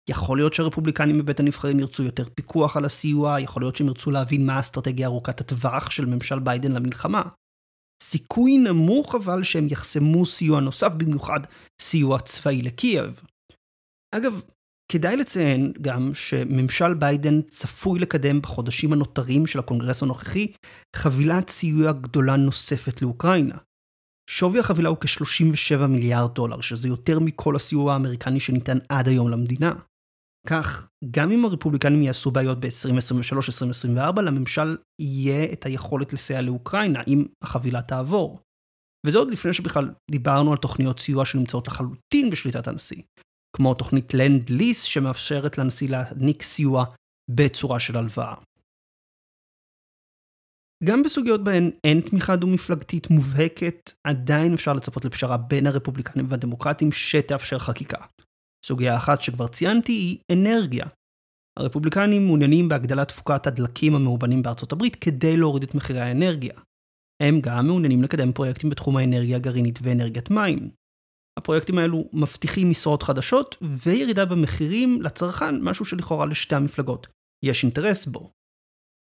יכול 0.10 0.38
להיות 0.38 0.54
שהרפובליקנים 0.54 1.18
בבית 1.18 1.40
הנבחרים 1.40 1.80
ירצו 1.80 2.04
יותר 2.04 2.30
פיקוח 2.36 2.78
על 2.78 2.86
הסיוע, 2.86 3.40
יכול 3.40 3.62
להיות 3.62 3.76
שהם 3.76 3.88
ירצו 3.88 4.12
להבין 4.12 4.46
מה 4.46 4.54
האסטרטגיה 4.54 5.08
ארוכת 5.08 5.42
הטווח 5.42 5.92
של 5.92 6.06
ממשל 6.06 6.40
ביידן 6.40 6.72
למלחמה. 6.72 7.24
סיכוי 8.04 8.58
נמוך 8.58 9.16
אבל 9.16 9.44
שהם 9.44 9.68
יחסמו 9.70 10.26
סיוע 10.26 10.60
נוסף, 10.60 10.92
במיוחד 10.98 11.40
סיוע 11.82 12.20
צבאי 12.20 12.62
לקייב. 12.62 13.22
אגב, 14.16 14.42
כדאי 14.92 15.18
לציין 15.18 15.74
גם 15.82 16.12
שממשל 16.14 16.94
ביידן 16.94 17.42
צפוי 17.42 18.00
לקדם 18.00 18.42
בחודשים 18.42 18.94
הנותרים 18.94 19.48
של 19.48 19.60
הקונגרס 19.60 20.04
הנוכחי 20.04 20.52
חבילת 20.96 21.50
סיוע 21.50 21.92
גדולה 21.92 22.36
נוספת 22.36 23.02
לאוקראינה. 23.02 23.58
שווי 24.30 24.60
החבילה 24.60 24.90
הוא 24.90 24.98
כ-37 25.02 25.88
מיליארד 25.88 26.36
דולר, 26.36 26.62
שזה 26.62 26.88
יותר 26.88 27.20
מכל 27.20 27.56
הסיוע 27.56 27.94
האמריקני 27.94 28.40
שניתן 28.40 28.78
עד 28.90 29.08
היום 29.08 29.30
למדינה. 29.30 29.74
כך, 30.48 30.88
גם 31.12 31.32
אם 31.32 31.46
הרפובליקנים 31.46 32.04
יעשו 32.04 32.32
בעיות 32.32 32.60
ב-2023-2024, 32.60 34.22
לממשל 34.22 34.78
יהיה 35.02 35.54
את 35.54 35.66
היכולת 35.66 36.14
לסייע 36.14 36.42
לאוקראינה 36.42 37.02
אם 37.08 37.26
החבילה 37.42 37.82
תעבור. 37.82 38.40
וזה 39.06 39.18
עוד 39.18 39.32
לפני 39.32 39.54
שבכלל 39.54 39.94
דיברנו 40.12 40.52
על 40.52 40.58
תוכניות 40.58 41.00
סיוע 41.00 41.26
שנמצאות 41.26 41.68
לחלוטין 41.68 42.30
בשליטת 42.30 42.68
הנשיא, 42.68 43.02
כמו 43.56 43.74
תוכנית 43.74 44.14
לנד 44.14 44.50
ליס 44.50 44.84
שמאפשרת 44.84 45.58
לנשיא 45.58 45.90
להעניק 45.90 46.44
סיוע 46.44 46.86
בצורה 47.30 47.80
של 47.80 47.98
הלוואה. 47.98 48.34
גם 50.84 51.04
בסוגיות 51.04 51.44
בהן 51.44 51.72
אין 51.84 52.02
תמיכה 52.02 52.36
דו-מפלגתית 52.36 53.10
מובהקת, 53.10 53.92
עדיין 54.04 54.54
אפשר 54.54 54.74
לצפות 54.74 55.06
לפשרה 55.06 55.38
בין 55.38 55.68
הרפובליקנים 55.68 56.26
והדמוקרטים 56.30 56.92
שתאפשר 56.92 57.60
חקיקה. 57.60 58.06
סוגיה 58.66 58.98
אחת 58.98 59.22
שכבר 59.22 59.48
ציינתי 59.48 59.92
היא 59.92 60.18
אנרגיה. 60.32 60.86
הרפובליקנים 61.60 62.26
מעוניינים 62.26 62.70
בהגדלת 62.70 63.08
תפוקת 63.08 63.48
הדלקים 63.48 63.96
המאובנים 63.96 64.42
בארצות 64.42 64.72
הברית 64.72 64.96
כדי 64.96 65.38
להוריד 65.38 65.64
את 65.64 65.76
מחירי 65.76 66.00
האנרגיה. 66.00 66.54
הם 67.24 67.42
גם 67.42 67.68
מעוניינים 67.68 68.04
לקדם 68.04 68.32
פרויקטים 68.34 68.70
בתחום 68.70 68.98
האנרגיה 68.98 69.38
הגרעינית 69.38 69.80
ואנרגיית 69.82 70.30
מים. 70.30 70.70
הפרויקטים 71.38 71.78
האלו 71.78 72.10
מבטיחים 72.14 72.70
משרות 72.70 73.04
חדשות 73.04 73.56
וירידה 73.62 74.26
במחירים 74.26 75.02
לצרכן, 75.02 75.62
משהו 75.62 75.86
שלכאורה 75.86 76.26
לשתי 76.26 76.56
המפלגות 76.56 77.08
יש 77.46 77.64
אינטרס 77.64 78.06
בו. 78.06 78.32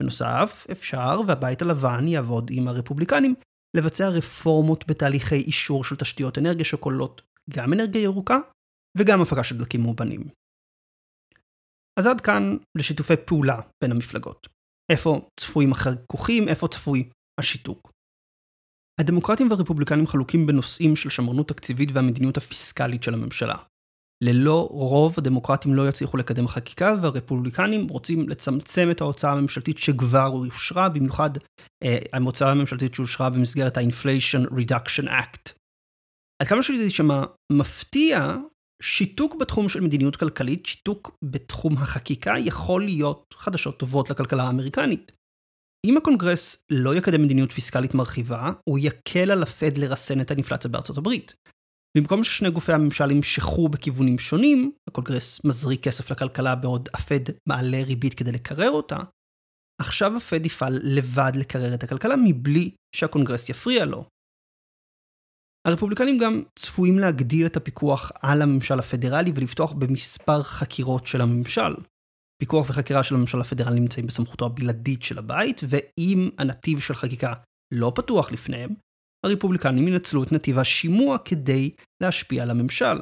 בנוסף, 0.02 0.66
אפשר, 0.72 1.20
והבית 1.26 1.62
הלבן 1.62 2.08
יעבוד 2.08 2.50
עם 2.54 2.68
הרפובליקנים, 2.68 3.34
לבצע 3.76 4.08
רפורמות 4.08 4.86
בתהליכי 4.86 5.34
אישור 5.34 5.84
של 5.84 5.96
תשתיות 5.96 6.38
אנרגיה 6.38 6.64
שכוללות 6.64 7.22
גם 7.50 7.72
אנרגיה 7.72 8.02
ירוקה 8.02 8.38
וגם 8.98 9.22
הפקה 9.22 9.44
של 9.44 9.58
דלקים 9.58 9.82
מאובנים. 9.82 10.28
אז 11.98 12.06
עד 12.06 12.20
כאן 12.20 12.56
לשיתופי 12.78 13.16
פעולה 13.26 13.60
בין 13.82 13.92
המפלגות. 13.92 14.48
איפה 14.92 15.28
צפויים 15.40 15.72
החיכוכים, 15.72 16.48
איפה 16.48 16.68
צפוי 16.68 17.10
השיתוק. 17.40 17.90
הדמוקרטים 19.00 19.50
והרפובליקנים 19.50 20.06
חלוקים 20.06 20.46
בנושאים 20.46 20.96
של 20.96 21.10
שמרנות 21.10 21.48
תקציבית 21.48 21.88
והמדיניות 21.92 22.36
הפיסקלית 22.36 23.02
של 23.02 23.14
הממשלה. 23.14 23.54
ללא 24.24 24.68
רוב 24.70 25.14
הדמוקרטים 25.18 25.74
לא 25.74 25.88
יצליחו 25.88 26.16
לקדם 26.16 26.48
חקיקה 26.48 26.94
והרפובליקנים 27.02 27.88
רוצים 27.88 28.28
לצמצם 28.28 28.88
את 28.90 29.00
ההוצאה 29.00 29.32
הממשלתית 29.32 29.78
שכבר 29.78 30.26
אושרה, 30.26 30.88
במיוחד 30.88 31.30
אה, 31.84 31.98
ההוצאה 32.12 32.50
הממשלתית 32.50 32.94
שאושרה 32.94 33.30
במסגרת 33.30 33.76
ה-Inflation 33.76 34.50
Reduction 34.50 35.06
Act. 35.06 35.52
עד 36.42 36.48
כמה 36.48 36.62
שזה 36.62 36.84
יישמע 36.84 37.24
מפתיע, 37.52 38.36
שיתוק 38.82 39.34
בתחום 39.34 39.68
של 39.68 39.80
מדיניות 39.80 40.16
כלכלית, 40.16 40.66
שיתוק 40.66 41.18
בתחום 41.24 41.76
החקיקה, 41.78 42.34
יכול 42.38 42.84
להיות 42.84 43.34
חדשות 43.34 43.78
טובות 43.78 44.10
לכלכלה 44.10 44.42
האמריקנית. 44.42 45.12
אם 45.86 45.96
הקונגרס 45.96 46.64
לא 46.70 46.94
יקדם 46.94 47.22
מדיניות 47.22 47.52
פיסקלית 47.52 47.94
מרחיבה, 47.94 48.52
הוא 48.68 48.78
יקל 48.78 49.30
על 49.30 49.42
הפד 49.42 49.78
לרסן 49.78 50.20
את 50.20 50.30
האינפלציה 50.30 50.70
בארצות 50.70 50.98
הברית. 50.98 51.34
במקום 51.96 52.24
ששני 52.24 52.50
גופי 52.50 52.72
הממשל 52.72 53.10
ימשכו 53.10 53.68
בכיוונים 53.68 54.18
שונים, 54.18 54.72
הקונגרס 54.88 55.44
מזריק 55.44 55.82
כסף 55.84 56.10
לכלכלה 56.10 56.54
בעוד 56.54 56.88
הפד 56.94 57.20
מעלה 57.48 57.82
ריבית 57.82 58.14
כדי 58.14 58.32
לקרר 58.32 58.70
אותה, 58.70 58.96
עכשיו 59.80 60.16
הפד 60.16 60.46
יפעל 60.46 60.80
לבד 60.82 61.32
לקרר 61.34 61.74
את 61.74 61.82
הכלכלה 61.82 62.14
מבלי 62.24 62.70
שהקונגרס 62.96 63.48
יפריע 63.48 63.84
לו. 63.84 64.04
הרפובליקנים 65.66 66.18
גם 66.18 66.42
צפויים 66.58 66.98
להגדיל 66.98 67.46
את 67.46 67.56
הפיקוח 67.56 68.12
על 68.22 68.42
הממשל 68.42 68.78
הפדרלי 68.78 69.32
ולפתוח 69.34 69.72
במספר 69.72 70.42
חקירות 70.42 71.06
של 71.06 71.20
הממשל. 71.20 71.74
פיקוח 72.40 72.70
וחקירה 72.70 73.02
של 73.02 73.14
הממשל 73.14 73.40
הפדרלי 73.40 73.80
נמצאים 73.80 74.06
בסמכותו 74.06 74.46
הבלעדית 74.46 75.02
של 75.02 75.18
הבית, 75.18 75.60
ואם 75.68 76.30
הנתיב 76.38 76.80
של 76.80 76.94
חקיקה 76.94 77.34
לא 77.74 77.92
פתוח 77.94 78.32
לפניהם, 78.32 78.70
הרפובליקנים 79.26 79.88
ינצלו 79.88 80.22
את 80.22 80.32
נתיב 80.32 80.58
השימוע 80.58 81.18
כדי 81.18 81.70
להשפיע 82.02 82.42
על 82.42 82.50
הממשל. 82.50 82.98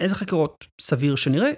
איזה 0.00 0.14
חקירות 0.14 0.64
סביר 0.80 1.16
שנראה? 1.16 1.50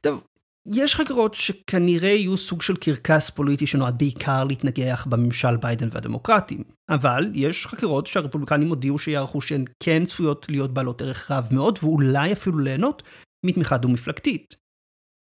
טוב, 0.00 0.26
יש 0.66 0.94
חקירות 0.94 1.34
שכנראה 1.34 2.08
יהיו 2.08 2.36
סוג 2.36 2.62
של 2.62 2.76
קרקס 2.76 3.30
פוליטי 3.30 3.66
שנועד 3.66 3.98
בעיקר 3.98 4.44
להתנגח 4.44 5.06
בממשל 5.10 5.56
ביידן 5.56 5.88
והדמוקרטים. 5.92 6.64
אבל 6.90 7.30
יש 7.34 7.66
חקירות 7.66 8.06
שהרפובליקנים 8.06 8.68
הודיעו 8.68 8.98
שיערכו 8.98 9.40
שהן 9.40 9.64
כן 9.82 10.04
צפויות 10.04 10.46
להיות 10.48 10.74
בעלות 10.74 11.02
ערך 11.02 11.30
רב 11.30 11.48
מאוד, 11.52 11.78
ואולי 11.82 12.32
אפילו 12.32 12.58
ליהנות 12.58 13.02
מתמיכה 13.46 13.78
דו-מפלגתית. 13.78 14.61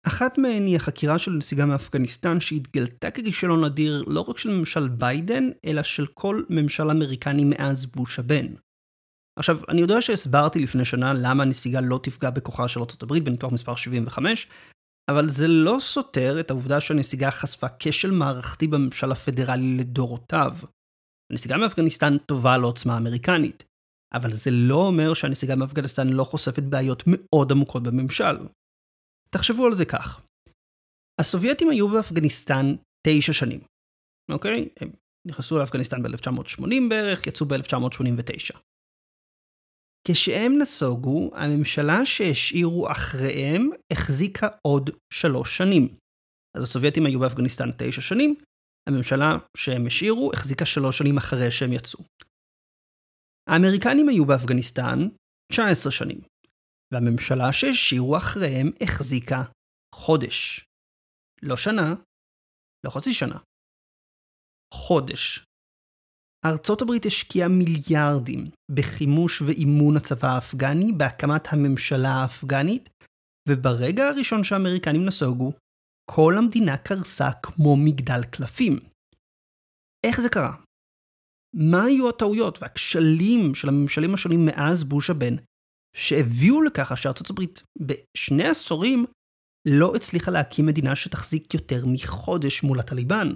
אחת 0.07 0.37
מהן 0.37 0.65
היא 0.65 0.75
החקירה 0.75 1.19
של 1.19 1.31
נסיגה 1.31 1.65
מאפגניסטן 1.65 2.39
שהתגלתה 2.39 3.11
ככישלון 3.11 3.63
אדיר 3.63 4.03
לא 4.07 4.21
רק 4.21 4.37
של 4.37 4.49
ממשל 4.49 4.87
ביידן, 4.87 5.49
אלא 5.65 5.83
של 5.83 6.05
כל 6.05 6.43
ממשל 6.49 6.91
אמריקני 6.91 7.43
מאז 7.45 7.85
בוש 7.85 8.19
הבן. 8.19 8.45
עכשיו, 9.39 9.59
אני 9.69 9.81
יודע 9.81 10.01
שהסברתי 10.01 10.59
לפני 10.59 10.85
שנה 10.85 11.13
למה 11.13 11.43
הנסיגה 11.43 11.81
לא 11.81 11.99
תפגע 12.03 12.29
בכוחה 12.29 12.67
של 12.67 12.79
ארה"ב 12.79 13.19
בניתוח 13.23 13.51
מספר 13.51 13.75
75, 13.75 14.47
אבל 15.11 15.29
זה 15.29 15.47
לא 15.47 15.77
סותר 15.79 16.39
את 16.39 16.49
העובדה 16.49 16.81
שהנסיגה 16.81 17.31
חשפה 17.31 17.67
כשל 17.79 18.11
מערכתי 18.11 18.67
בממשל 18.67 19.11
הפדרלי 19.11 19.77
לדורותיו. 19.77 20.57
הנסיגה 21.31 21.57
מאפגניסטן 21.57 22.17
טובה 22.17 22.57
לעוצמה 22.57 22.93
האמריקנית, 22.93 23.63
אבל 24.13 24.31
זה 24.31 24.51
לא 24.51 24.75
אומר 24.75 25.13
שהנסיגה 25.13 25.55
מאפגניסטן 25.55 26.07
לא 26.07 26.23
חושפת 26.23 26.63
בעיות 26.63 27.03
מאוד 27.07 27.51
עמוקות 27.51 27.83
בממשל. 27.83 28.35
תחשבו 29.33 29.65
על 29.65 29.73
זה 29.73 29.85
כך. 29.85 30.21
הסובייטים 31.21 31.69
היו 31.69 31.89
באפגניסטן 31.89 32.65
תשע 33.07 33.33
שנים, 33.33 33.61
אוקיי? 34.31 34.69
הם 34.79 34.89
נכנסו 35.27 35.57
לאפגניסטן 35.59 36.03
ב-1980 36.03 36.89
בערך, 36.89 37.27
יצאו 37.27 37.45
ב-1989. 37.45 38.59
כשהם 40.07 40.57
נסוגו, 40.61 41.31
הממשלה 41.35 42.05
שהשאירו 42.05 42.91
אחריהם 42.91 43.69
החזיקה 43.93 44.47
עוד 44.67 44.89
שלוש 45.13 45.57
שנים. 45.57 45.95
אז 46.57 46.63
הסובייטים 46.63 47.05
היו 47.05 47.19
באפגניסטן 47.19 47.69
תשע 47.77 48.01
שנים, 48.01 48.35
הממשלה 48.89 49.37
שהם 49.57 49.87
השאירו 49.87 50.31
החזיקה 50.33 50.65
שלוש 50.65 50.97
שנים 50.97 51.17
אחרי 51.17 51.51
שהם 51.51 51.73
יצאו. 51.73 52.03
האמריקנים 53.49 54.09
היו 54.09 54.25
באפגניסטן 54.25 54.99
19 55.51 55.91
שנים, 55.91 56.21
והממשלה 56.93 57.53
שהשאירו 57.53 58.17
אחריהם 58.17 58.67
החזיקה 58.81 59.43
חודש. 59.95 60.65
לא 61.41 61.57
שנה, 61.57 61.93
לא 62.85 62.89
חצי 62.89 63.13
שנה. 63.13 63.37
חודש. 64.73 65.45
ארצות 66.45 66.81
הברית 66.81 67.05
השקיעה 67.05 67.49
מיליארדים 67.49 68.51
בחימוש 68.71 69.41
ואימון 69.41 69.97
הצבא 69.97 70.27
האפגני, 70.35 70.91
בהקמת 70.97 71.47
הממשלה 71.53 72.09
האפגנית, 72.09 72.89
וברגע 73.49 74.03
הראשון 74.07 74.43
שהאמריקנים 74.43 75.05
נסוגו, 75.05 75.51
כל 76.11 76.33
המדינה 76.37 76.77
קרסה 76.77 77.29
כמו 77.43 77.75
מגדל 77.85 78.23
קלפים. 78.31 78.79
איך 80.05 80.21
זה 80.21 80.29
קרה? 80.29 80.55
מה 81.55 81.83
היו 81.83 82.09
הטעויות 82.09 82.61
והכשלים 82.61 83.55
של 83.55 83.69
הממשלים 83.69 84.13
השונים 84.13 84.45
מאז 84.45 84.83
בוש 84.83 85.09
הבן, 85.09 85.35
שהביאו 85.95 86.61
לכך 86.61 86.97
שארצות 86.97 87.29
הברית 87.29 87.63
בשני 87.79 88.43
עשורים 88.43 89.05
לא 89.67 89.95
הצליחה 89.95 90.31
להקים 90.31 90.65
מדינה 90.65 90.95
שתחזיק 90.95 91.53
יותר 91.53 91.85
מחודש 91.93 92.63
מול 92.63 92.79
הטליבן? 92.79 93.27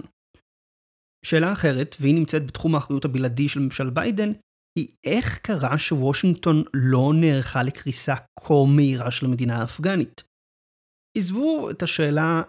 שאלה 1.24 1.52
אחרת, 1.52 1.96
והיא 2.00 2.14
נמצאת 2.14 2.46
בתחום 2.46 2.74
האחריות 2.74 3.04
הבלעדי 3.04 3.48
של 3.48 3.60
ממשל 3.60 3.90
ביידן, 3.90 4.32
היא 4.78 4.88
איך 5.04 5.38
קרה 5.38 5.78
שוושינגטון 5.78 6.62
לא 6.74 7.12
נערכה 7.20 7.62
לקריסה 7.62 8.14
כה 8.40 8.54
מהירה 8.76 9.10
של 9.10 9.26
המדינה 9.26 9.54
האפגנית? 9.60 10.22
עזבו 11.18 11.70
את 11.70 11.82
השאלה 11.82 12.42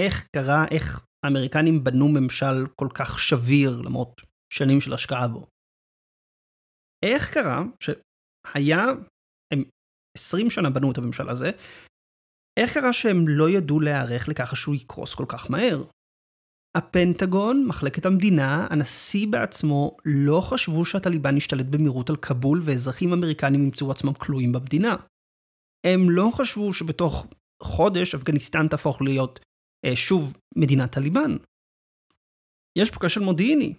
איך 0.00 0.26
קרה, 0.36 0.64
איך 0.70 1.06
האמריקנים 1.24 1.84
בנו 1.84 2.08
ממשל 2.08 2.66
כל 2.76 2.88
כך 2.94 3.18
שביר 3.18 3.82
למרות 3.84 4.20
שנים 4.52 4.80
של 4.80 4.92
השקעה 4.92 5.28
בו. 5.28 5.46
איך 7.04 7.34
קרה 7.34 7.62
שהיה, 7.80 8.84
20 10.18 10.50
שנה 10.50 10.70
בנו 10.70 10.92
את 10.92 10.98
הממשל 10.98 11.28
הזה, 11.28 11.50
איך 12.60 12.74
קרה 12.74 12.92
שהם 12.92 13.28
לא 13.28 13.50
ידעו 13.50 13.80
להיערך 13.80 14.28
לככה 14.28 14.56
שהוא 14.56 14.74
יקרוס 14.74 15.14
כל 15.14 15.24
כך 15.28 15.50
מהר? 15.50 15.82
הפנטגון, 16.76 17.66
מחלקת 17.66 18.06
המדינה, 18.06 18.66
הנשיא 18.70 19.26
בעצמו, 19.30 19.96
לא 20.04 20.40
חשבו 20.40 20.84
שהטליבן 20.84 21.36
ישתלט 21.36 21.66
במהירות 21.66 22.10
על 22.10 22.16
כבול 22.16 22.60
ואזרחים 22.64 23.12
אמריקנים 23.12 23.64
ימצאו 23.64 23.90
עצמם 23.90 24.12
כלואים 24.12 24.52
במדינה. 24.52 24.96
הם 25.86 26.10
לא 26.10 26.30
חשבו 26.34 26.72
שבתוך 26.72 27.26
חודש 27.62 28.14
אפגניסטן 28.14 28.68
תהפוך 28.68 29.02
להיות 29.02 29.40
אה, 29.86 29.96
שוב 29.96 30.34
מדינת 30.56 30.92
טליבן. 30.92 31.36
יש 32.78 32.90
פה 32.90 33.06
כשל 33.06 33.20
מודיעיני, 33.20 33.74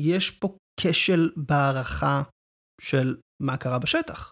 יש 0.00 0.30
פה 0.30 0.56
כשל 0.80 1.30
בהערכה 1.36 2.22
של 2.80 3.16
מה 3.42 3.56
קרה 3.56 3.78
בשטח. 3.78 4.30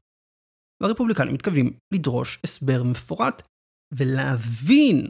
והרפובליקנים 0.83 1.35
מתכוונים 1.35 1.73
לדרוש 1.95 2.39
הסבר 2.45 2.83
מפורט 2.83 3.43
ולהבין 3.95 5.07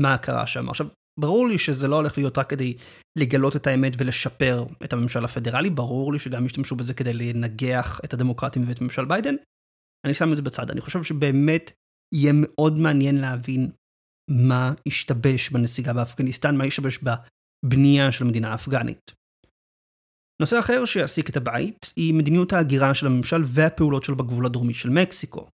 מה 0.00 0.18
קרה 0.18 0.46
שם. 0.46 0.68
עכשיו, 0.68 0.88
ברור 1.20 1.48
לי 1.48 1.58
שזה 1.58 1.88
לא 1.88 1.96
הולך 1.96 2.18
להיות 2.18 2.38
רק 2.38 2.50
כדי 2.50 2.76
לגלות 3.18 3.56
את 3.56 3.66
האמת 3.66 3.92
ולשפר 3.98 4.64
את 4.84 4.92
הממשל 4.92 5.24
הפדרלי, 5.24 5.70
ברור 5.70 6.12
לי 6.12 6.18
שגם 6.18 6.46
ישתמשו 6.46 6.76
בזה 6.76 6.94
כדי 6.94 7.12
לנגח 7.12 8.00
את 8.04 8.14
הדמוקרטים 8.14 8.68
ואת 8.68 8.80
ממשל 8.80 9.04
ביידן. 9.04 9.34
אני 10.06 10.14
שם 10.14 10.30
את 10.32 10.36
זה 10.36 10.42
בצד, 10.42 10.70
אני 10.70 10.80
חושב 10.80 11.02
שבאמת 11.02 11.70
יהיה 12.14 12.32
מאוד 12.34 12.78
מעניין 12.78 13.20
להבין 13.20 13.70
מה 14.30 14.72
השתבש 14.88 15.50
בנסיגה 15.50 15.92
באפגניסטן, 15.92 16.56
מה 16.56 16.64
השתבש 16.64 16.98
בבנייה 16.98 18.12
של 18.12 18.24
המדינה 18.24 18.52
האפגנית. 18.52 19.15
נושא 20.40 20.58
אחר 20.58 20.84
שיעסיק 20.84 21.30
את 21.30 21.36
הבית 21.36 21.92
היא 21.96 22.14
מדיניות 22.14 22.52
ההגירה 22.52 22.94
של 22.94 23.06
הממשל 23.06 23.42
והפעולות 23.46 24.04
שלו 24.04 24.16
בגבול 24.16 24.46
הדרומי 24.46 24.74
של 24.74 24.90
מקסיקו. 24.90 25.48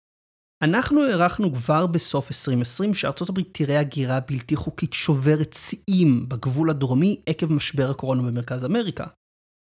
אנחנו 0.65 1.03
הערכנו 1.03 1.55
כבר 1.55 1.87
בסוף 1.87 2.31
2020 2.31 2.95
שארצות 2.95 3.29
הברית 3.29 3.49
תראה 3.53 3.81
הגירה 3.81 4.21
בלתי 4.21 4.57
חוקית 4.57 4.93
שוברת 4.93 5.53
שיאים 5.53 6.29
בגבול 6.29 6.71
הדרומי 6.71 7.21
עקב 7.27 7.53
משבר 7.53 7.91
הקורונה 7.91 8.23
במרכז 8.23 8.65
אמריקה. 8.65 9.07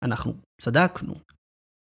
אנחנו 0.05 0.35
צדקנו. 0.61 1.15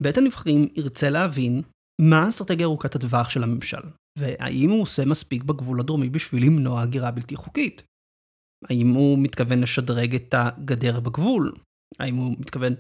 בית 0.03 0.17
הנבחרים 0.17 0.67
ירצה 0.75 1.09
להבין 1.09 1.61
מה 2.01 2.25
האסטרטגיה 2.25 2.65
ארוכת 2.65 2.95
הטווח 2.95 3.29
של 3.29 3.43
הממשל, 3.43 3.81
והאם 4.19 4.69
הוא 4.69 4.81
עושה 4.81 5.05
מספיק 5.05 5.43
בגבול 5.43 5.79
הדרומי 5.79 6.09
בשביל 6.09 6.45
למנוע 6.45 6.81
הגירה 6.81 7.11
בלתי 7.11 7.35
חוקית. 7.35 7.83
האם 8.69 8.89
הוא 8.89 9.19
מתכוון 9.19 9.59
לשדרג 9.59 10.15
את 10.15 10.35
הגדר 10.37 10.99
בגבול? 10.99 11.55
האם 11.99 12.15
הוא 12.15 12.35
מתכוון 12.39 12.73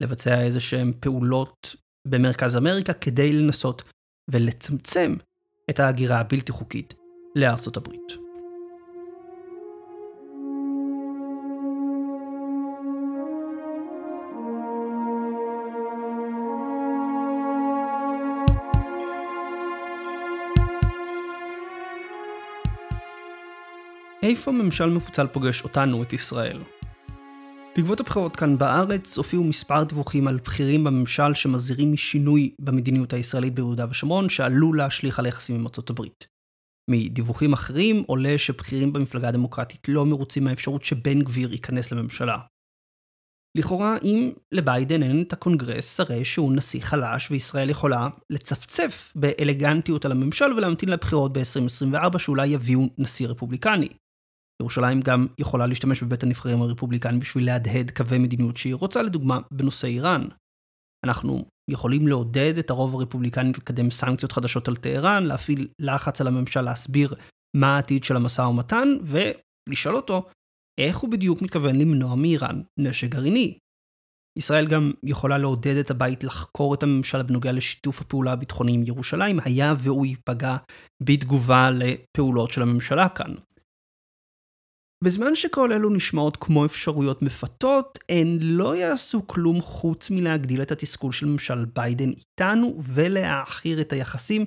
לבצע 0.00 0.40
איזה 0.40 0.60
שהן 0.60 0.92
פעולות 1.00 1.76
במרכז 2.08 2.56
אמריקה 2.56 2.92
כדי 2.92 3.32
לנסות 3.32 3.82
ולצמצם 4.30 5.16
את 5.70 5.80
ההגירה 5.80 6.20
הבלתי 6.20 6.52
חוקית 6.52 6.94
לארצות 7.36 7.76
הברית. 7.76 8.24
איפה 24.22 24.52
ממשל 24.52 24.86
מפוצל 24.86 25.26
פוגש 25.26 25.64
אותנו, 25.64 26.02
את 26.02 26.12
ישראל? 26.12 26.58
בעקבות 27.76 28.00
הבחירות 28.00 28.36
כאן 28.36 28.58
בארץ 28.58 29.16
הופיעו 29.16 29.44
מספר 29.44 29.84
דיווחים 29.84 30.28
על 30.28 30.36
בכירים 30.36 30.84
בממשל 30.84 31.34
שמזהירים 31.34 31.92
משינוי 31.92 32.54
במדיניות 32.58 33.12
הישראלית 33.12 33.54
ביהודה 33.54 33.86
ושומרון 33.90 34.28
שעלול 34.28 34.78
להשליך 34.78 35.18
על 35.18 35.24
היחסים 35.26 35.56
עם 35.56 35.66
ארצות 35.66 35.90
הברית. 35.90 36.26
מדיווחים 36.90 37.52
אחרים 37.52 38.04
עולה 38.06 38.38
שבכירים 38.38 38.92
במפלגה 38.92 39.28
הדמוקרטית 39.28 39.88
לא 39.88 40.06
מרוצים 40.06 40.44
מהאפשרות 40.44 40.84
שבן 40.84 41.22
גביר 41.22 41.52
ייכנס 41.52 41.92
לממשלה. 41.92 42.38
לכאורה, 43.56 43.96
אם 44.02 44.32
לביידן 44.52 45.02
אין 45.02 45.22
את 45.22 45.32
הקונגרס, 45.32 46.00
הרי 46.00 46.24
שהוא 46.24 46.52
נשיא 46.52 46.80
חלש 46.80 47.30
וישראל 47.30 47.70
יכולה 47.70 48.08
לצפצף 48.30 49.12
באלגנטיות 49.14 50.04
על 50.04 50.12
הממשל 50.12 50.52
ולהמתין 50.52 50.88
לבחירות 50.88 51.32
ב-2024 51.32 52.18
שאולי 52.18 52.46
יביאו 52.46 52.88
נשיא 52.98 53.28
רפובליקני. 53.28 53.88
ירושלים 54.62 55.00
גם 55.00 55.26
יכולה 55.38 55.66
להשתמש 55.66 56.02
בבית 56.02 56.22
הנבחרים 56.22 56.62
הרפובליקני 56.62 57.18
בשביל 57.18 57.46
להדהד 57.46 57.90
קווי 57.90 58.18
מדיניות 58.18 58.56
שהיא 58.56 58.74
רוצה, 58.74 59.02
לדוגמה, 59.02 59.38
בנושא 59.50 59.86
איראן. 59.86 60.24
אנחנו 61.06 61.44
יכולים 61.70 62.08
לעודד 62.08 62.58
את 62.58 62.70
הרוב 62.70 62.94
הרפובליקני 62.94 63.50
לקדם 63.50 63.90
סנקציות 63.90 64.32
חדשות 64.32 64.68
על 64.68 64.76
טהרן, 64.76 65.24
להפעיל 65.24 65.68
לחץ 65.78 66.20
על 66.20 66.26
הממשל 66.26 66.60
להסביר 66.60 67.14
מה 67.56 67.76
העתיד 67.76 68.04
של 68.04 68.16
המשא 68.16 68.42
ומתן, 68.42 68.88
ולשאול 69.02 69.96
אותו 69.96 70.28
איך 70.80 70.98
הוא 70.98 71.10
בדיוק 71.10 71.42
מתכוון 71.42 71.76
למנוע 71.76 72.14
מאיראן 72.14 72.62
נשק 72.78 73.08
גרעיני. 73.08 73.58
ישראל 74.38 74.66
גם 74.66 74.92
יכולה 75.02 75.38
לעודד 75.38 75.76
את 75.76 75.90
הבית 75.90 76.24
לחקור 76.24 76.74
את 76.74 76.82
הממשל 76.82 77.22
בנוגע 77.22 77.52
לשיתוף 77.52 78.00
הפעולה 78.00 78.32
הביטחוני 78.32 78.74
עם 78.74 78.82
ירושלים, 78.86 79.38
היה 79.44 79.74
והוא 79.78 80.06
ייפגע 80.06 80.56
בתגובה 81.02 81.70
לפעולות 81.70 82.50
של 82.50 82.62
הממשלה 82.62 83.08
כאן. 83.08 83.34
בזמן 85.04 85.34
שכל 85.34 85.72
אלו 85.72 85.90
נשמעות 85.90 86.36
כמו 86.36 86.64
אפשרויות 86.64 87.22
מפתות, 87.22 87.98
הן 88.08 88.38
לא 88.40 88.76
יעשו 88.76 89.26
כלום 89.26 89.60
חוץ 89.60 90.10
מלהגדיל 90.10 90.62
את 90.62 90.72
התסכול 90.72 91.12
של 91.12 91.26
ממשל 91.26 91.64
ביידן 91.64 92.10
איתנו 92.10 92.74
ולהעכיר 92.94 93.80
את 93.80 93.92
היחסים 93.92 94.44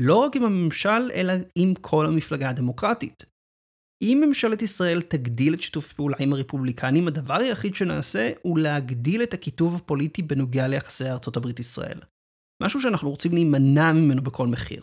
לא 0.00 0.16
רק 0.16 0.36
עם 0.36 0.42
הממשל, 0.42 1.10
אלא 1.14 1.32
עם 1.54 1.74
כל 1.74 2.06
המפלגה 2.06 2.48
הדמוקרטית. 2.48 3.24
אם 4.02 4.22
ממשלת 4.26 4.62
ישראל 4.62 5.02
תגדיל 5.02 5.54
את 5.54 5.62
שיתוף 5.62 5.92
הפעולה 5.92 6.16
עם 6.20 6.32
הרפובליקנים, 6.32 7.08
הדבר 7.08 7.34
היחיד 7.34 7.74
שנעשה 7.74 8.30
הוא 8.42 8.58
להגדיל 8.58 9.22
את 9.22 9.34
הקיטוב 9.34 9.76
הפוליטי 9.76 10.22
בנוגע 10.22 10.68
ליחסי 10.68 11.04
ארצות 11.04 11.36
הברית-ישראל. 11.36 12.00
משהו 12.62 12.80
שאנחנו 12.80 13.10
רוצים 13.10 13.32
להימנע 13.32 13.92
ממנו 13.92 14.22
בכל 14.22 14.46
מחיר. 14.46 14.82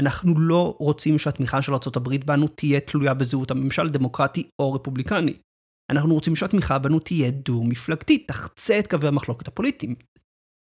אנחנו 0.00 0.38
לא 0.38 0.76
רוצים 0.78 1.18
שהתמיכה 1.18 1.62
של 1.62 1.72
ארה"ב 1.72 2.16
בנו 2.24 2.48
תהיה 2.48 2.80
תלויה 2.80 3.14
בזהות 3.14 3.50
הממשל 3.50 3.88
דמוקרטי 3.88 4.48
או 4.62 4.72
רפובליקני. 4.72 5.38
אנחנו 5.92 6.14
רוצים 6.14 6.36
שהתמיכה 6.36 6.78
בנו 6.78 6.98
תהיה 7.00 7.30
דו-מפלגתית, 7.30 8.28
תחצה 8.28 8.78
את 8.78 8.86
קווי 8.86 9.08
המחלוקת 9.08 9.48
הפוליטיים. 9.48 9.94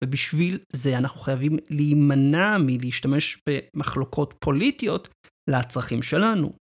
ובשביל 0.04 0.58
זה 0.72 0.98
אנחנו 0.98 1.20
חייבים 1.20 1.56
להימנע 1.70 2.56
מלהשתמש 2.58 3.38
במחלוקות 3.48 4.34
פוליטיות 4.38 5.08
לצרכים 5.50 6.02
שלנו. 6.02 6.52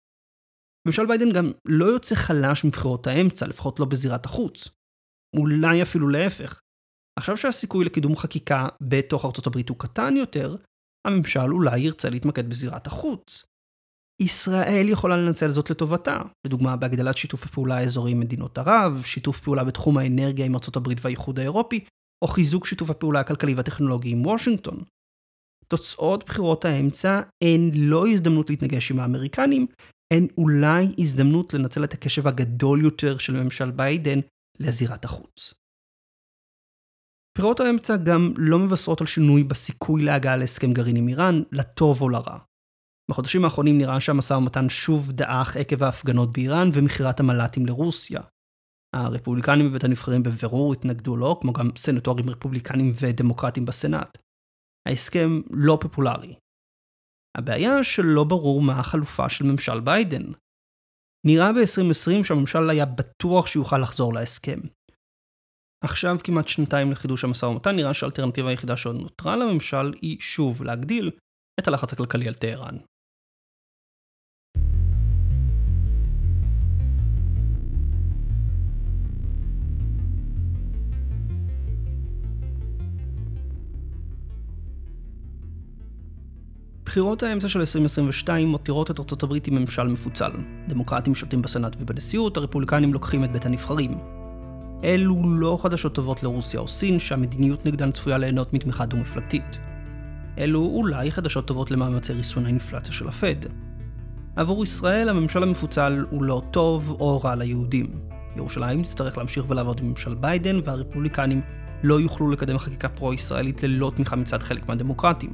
ממשל 0.87 1.05
ביידן 1.05 1.31
גם 1.31 1.51
לא 1.65 1.85
יוצא 1.85 2.15
חלש 2.15 2.65
מבחירות 2.65 3.07
האמצע, 3.07 3.47
לפחות 3.47 3.79
לא 3.79 3.85
בזירת 3.85 4.25
החוץ. 4.25 4.69
אולי 5.35 5.81
אפילו 5.81 6.07
להפך. 6.07 6.59
עכשיו 7.19 7.37
שהסיכוי 7.37 7.85
לקידום 7.85 8.15
חקיקה 8.15 8.67
בתוך 8.81 9.25
ארצות 9.25 9.47
הברית 9.47 9.69
הוא 9.69 9.79
קטן 9.79 10.17
יותר, 10.17 10.55
הממשל 11.05 11.53
אולי 11.53 11.79
ירצה 11.79 12.09
להתמקד 12.09 12.49
בזירת 12.49 12.87
החוץ. 12.87 13.45
ישראל 14.21 14.89
יכולה 14.89 15.17
לנצל 15.17 15.49
זאת 15.49 15.69
לטובתה, 15.69 16.21
לדוגמה 16.45 16.75
בהגדלת 16.75 17.17
שיתוף 17.17 17.45
הפעולה 17.45 17.77
האזורי 17.77 18.11
עם 18.11 18.19
מדינות 18.19 18.57
ערב, 18.57 19.01
שיתוף 19.05 19.39
פעולה 19.39 19.63
בתחום 19.63 19.97
האנרגיה 19.97 20.45
עם 20.45 20.55
ארצות 20.55 20.75
הברית 20.75 20.97
והאיחוד 21.01 21.39
האירופי, 21.39 21.85
או 22.21 22.27
חיזוק 22.27 22.65
שיתוף 22.65 22.89
הפעולה 22.89 23.19
הכלכלי 23.19 23.53
והטכנולוגי 23.53 24.11
עם 24.11 24.25
וושינגטון. 24.25 24.83
תוצאות 25.67 26.23
בחירות 26.25 26.65
האמצע 26.65 27.21
הן 27.43 27.71
לא 27.75 28.07
הזדמנות 28.07 28.49
להתנגש 28.49 28.91
עם 28.91 28.99
האמריקנים, 28.99 29.67
הן 30.13 30.27
אולי 30.37 30.87
הזדמנות 30.99 31.53
לנצל 31.53 31.83
את 31.83 31.93
הקשב 31.93 32.27
הגדול 32.27 32.83
יותר 32.83 33.17
של 33.17 33.43
ממשל 33.43 33.71
ביידן 33.71 34.19
לזירת 34.59 35.05
החוץ. 35.05 35.53
בחירות 37.37 37.59
האמצע 37.59 37.97
גם 37.97 38.33
לא 38.37 38.59
מבשרות 38.59 39.01
על 39.01 39.07
שינוי 39.07 39.43
בסיכוי 39.43 40.03
להגעה 40.03 40.37
להסכם 40.37 40.73
גרעין 40.73 40.95
עם 40.95 41.07
איראן, 41.07 41.41
לטוב 41.51 42.01
או 42.01 42.09
לרע. 42.09 42.37
בחודשים 43.11 43.45
האחרונים 43.45 43.77
נראה 43.77 43.99
שהמשא 43.99 44.33
ומתן 44.33 44.69
שוב 44.69 45.11
דעך 45.11 45.57
עקב 45.57 45.83
ההפגנות 45.83 46.31
באיראן 46.31 46.69
ומכירת 46.73 47.19
המל"טים 47.19 47.65
לרוסיה. 47.65 48.21
הרפובליקנים 48.95 49.69
בבית 49.69 49.83
הנבחרים 49.83 50.23
בבירור 50.23 50.73
התנגדו 50.73 51.15
לו, 51.15 51.39
כמו 51.39 51.53
גם 51.53 51.69
סנטורים 51.77 52.29
רפובליקנים 52.29 52.93
ודמוקרטים 53.01 53.65
בסנאט. 53.65 54.17
ההסכם 54.87 55.41
לא 55.49 55.77
פופולרי. 55.81 56.35
הבעיה 57.37 57.83
שלא 57.83 58.23
ברור 58.23 58.61
מה 58.61 58.79
החלופה 58.79 59.29
של 59.29 59.45
ממשל 59.45 59.79
ביידן. 59.79 60.23
נראה 61.25 61.53
ב-2020 61.53 62.23
שהממשל 62.23 62.69
היה 62.69 62.85
בטוח 62.85 63.47
שיוכל 63.47 63.77
לחזור 63.77 64.13
להסכם. 64.13 64.59
עכשיו 65.83 66.17
כמעט 66.23 66.47
שנתיים 66.47 66.91
לחידוש 66.91 67.23
המשא 67.23 67.45
ומתן 67.45 67.75
נראה 67.75 67.93
שהאלטרנטיבה 67.93 68.49
היחידה 68.49 68.77
שעוד 68.77 68.95
נותרה 68.95 69.35
לממשל 69.35 69.93
היא 70.01 70.17
שוב 70.19 70.63
להגדיל 70.63 71.11
את 71.59 71.67
הלחץ 71.67 71.93
הכלכלי 71.93 72.27
על 72.27 72.33
טהרן. 72.33 72.77
בחירות 86.85 87.23
האמצע 87.23 87.47
של 87.47 87.59
2022 87.59 88.47
מותירות 88.47 88.91
את 88.91 88.99
ארצות 88.99 89.23
הברית 89.23 89.47
עם 89.47 89.55
ממשל 89.55 89.87
מפוצל. 89.87 90.31
דמוקרטים 90.67 91.15
שולטים 91.15 91.41
בסנאט 91.41 91.75
ובנשיאות, 91.79 92.37
הרפובליקנים 92.37 92.93
לוקחים 92.93 93.23
את 93.23 93.31
בית 93.31 93.45
הנבחרים. 93.45 94.12
אלו 94.83 95.21
לא 95.25 95.59
חדשות 95.61 95.95
טובות 95.95 96.23
לרוסיה 96.23 96.59
או 96.59 96.67
סין, 96.67 96.99
שהמדיניות 96.99 97.65
נגדן 97.65 97.91
צפויה 97.91 98.17
ליהנות 98.17 98.53
מתמיכה 98.53 98.85
דו-מפלגתית. 98.85 99.57
אלו 100.37 100.59
אולי 100.59 101.11
חדשות 101.11 101.47
טובות 101.47 101.71
למאמצי 101.71 102.13
ריסון 102.13 102.45
האינפלציה 102.45 102.93
של 102.93 103.07
הפד. 103.07 103.35
עבור 104.35 104.63
ישראל 104.63 105.09
הממשל 105.09 105.43
המפוצל 105.43 106.05
הוא 106.09 106.23
לא 106.23 106.41
טוב 106.51 106.97
או 106.99 107.21
רע 107.21 107.35
ליהודים. 107.35 107.87
ירושלים 108.35 108.83
תצטרך 108.83 109.17
להמשיך 109.17 109.49
ולעבוד 109.49 109.79
עם 109.79 109.89
ממשל 109.89 110.15
ביידן, 110.15 110.59
והרפובליקנים 110.63 111.41
לא 111.83 111.99
יוכלו 111.99 112.29
לקדם 112.29 112.57
חקיקה 112.57 112.89
פרו-ישראלית 112.89 113.63
ללא 113.63 113.91
תמיכה 113.95 114.15
מצד 114.15 114.43
חלק 114.43 114.69
מהדמוקרטים. 114.69 115.33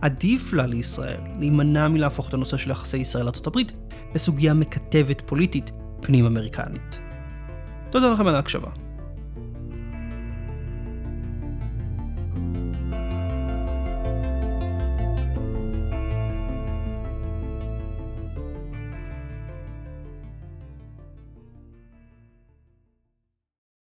עדיף 0.00 0.52
לה 0.52 0.66
לישראל 0.66 1.20
להימנע 1.38 1.88
מלהפוך 1.88 2.28
את 2.28 2.34
הנושא 2.34 2.56
של 2.56 2.70
יחסי 2.70 2.96
ישראל-ארה"ב 2.96 3.58
לסוגיה 4.14 4.54
מקטבת 4.54 5.22
פוליטית 5.26 5.70
פנים-אמריקנית. 6.02 7.03
תודה 7.94 8.10
לכם 8.10 8.26
על 8.26 8.34
ההקשבה. 8.34 8.83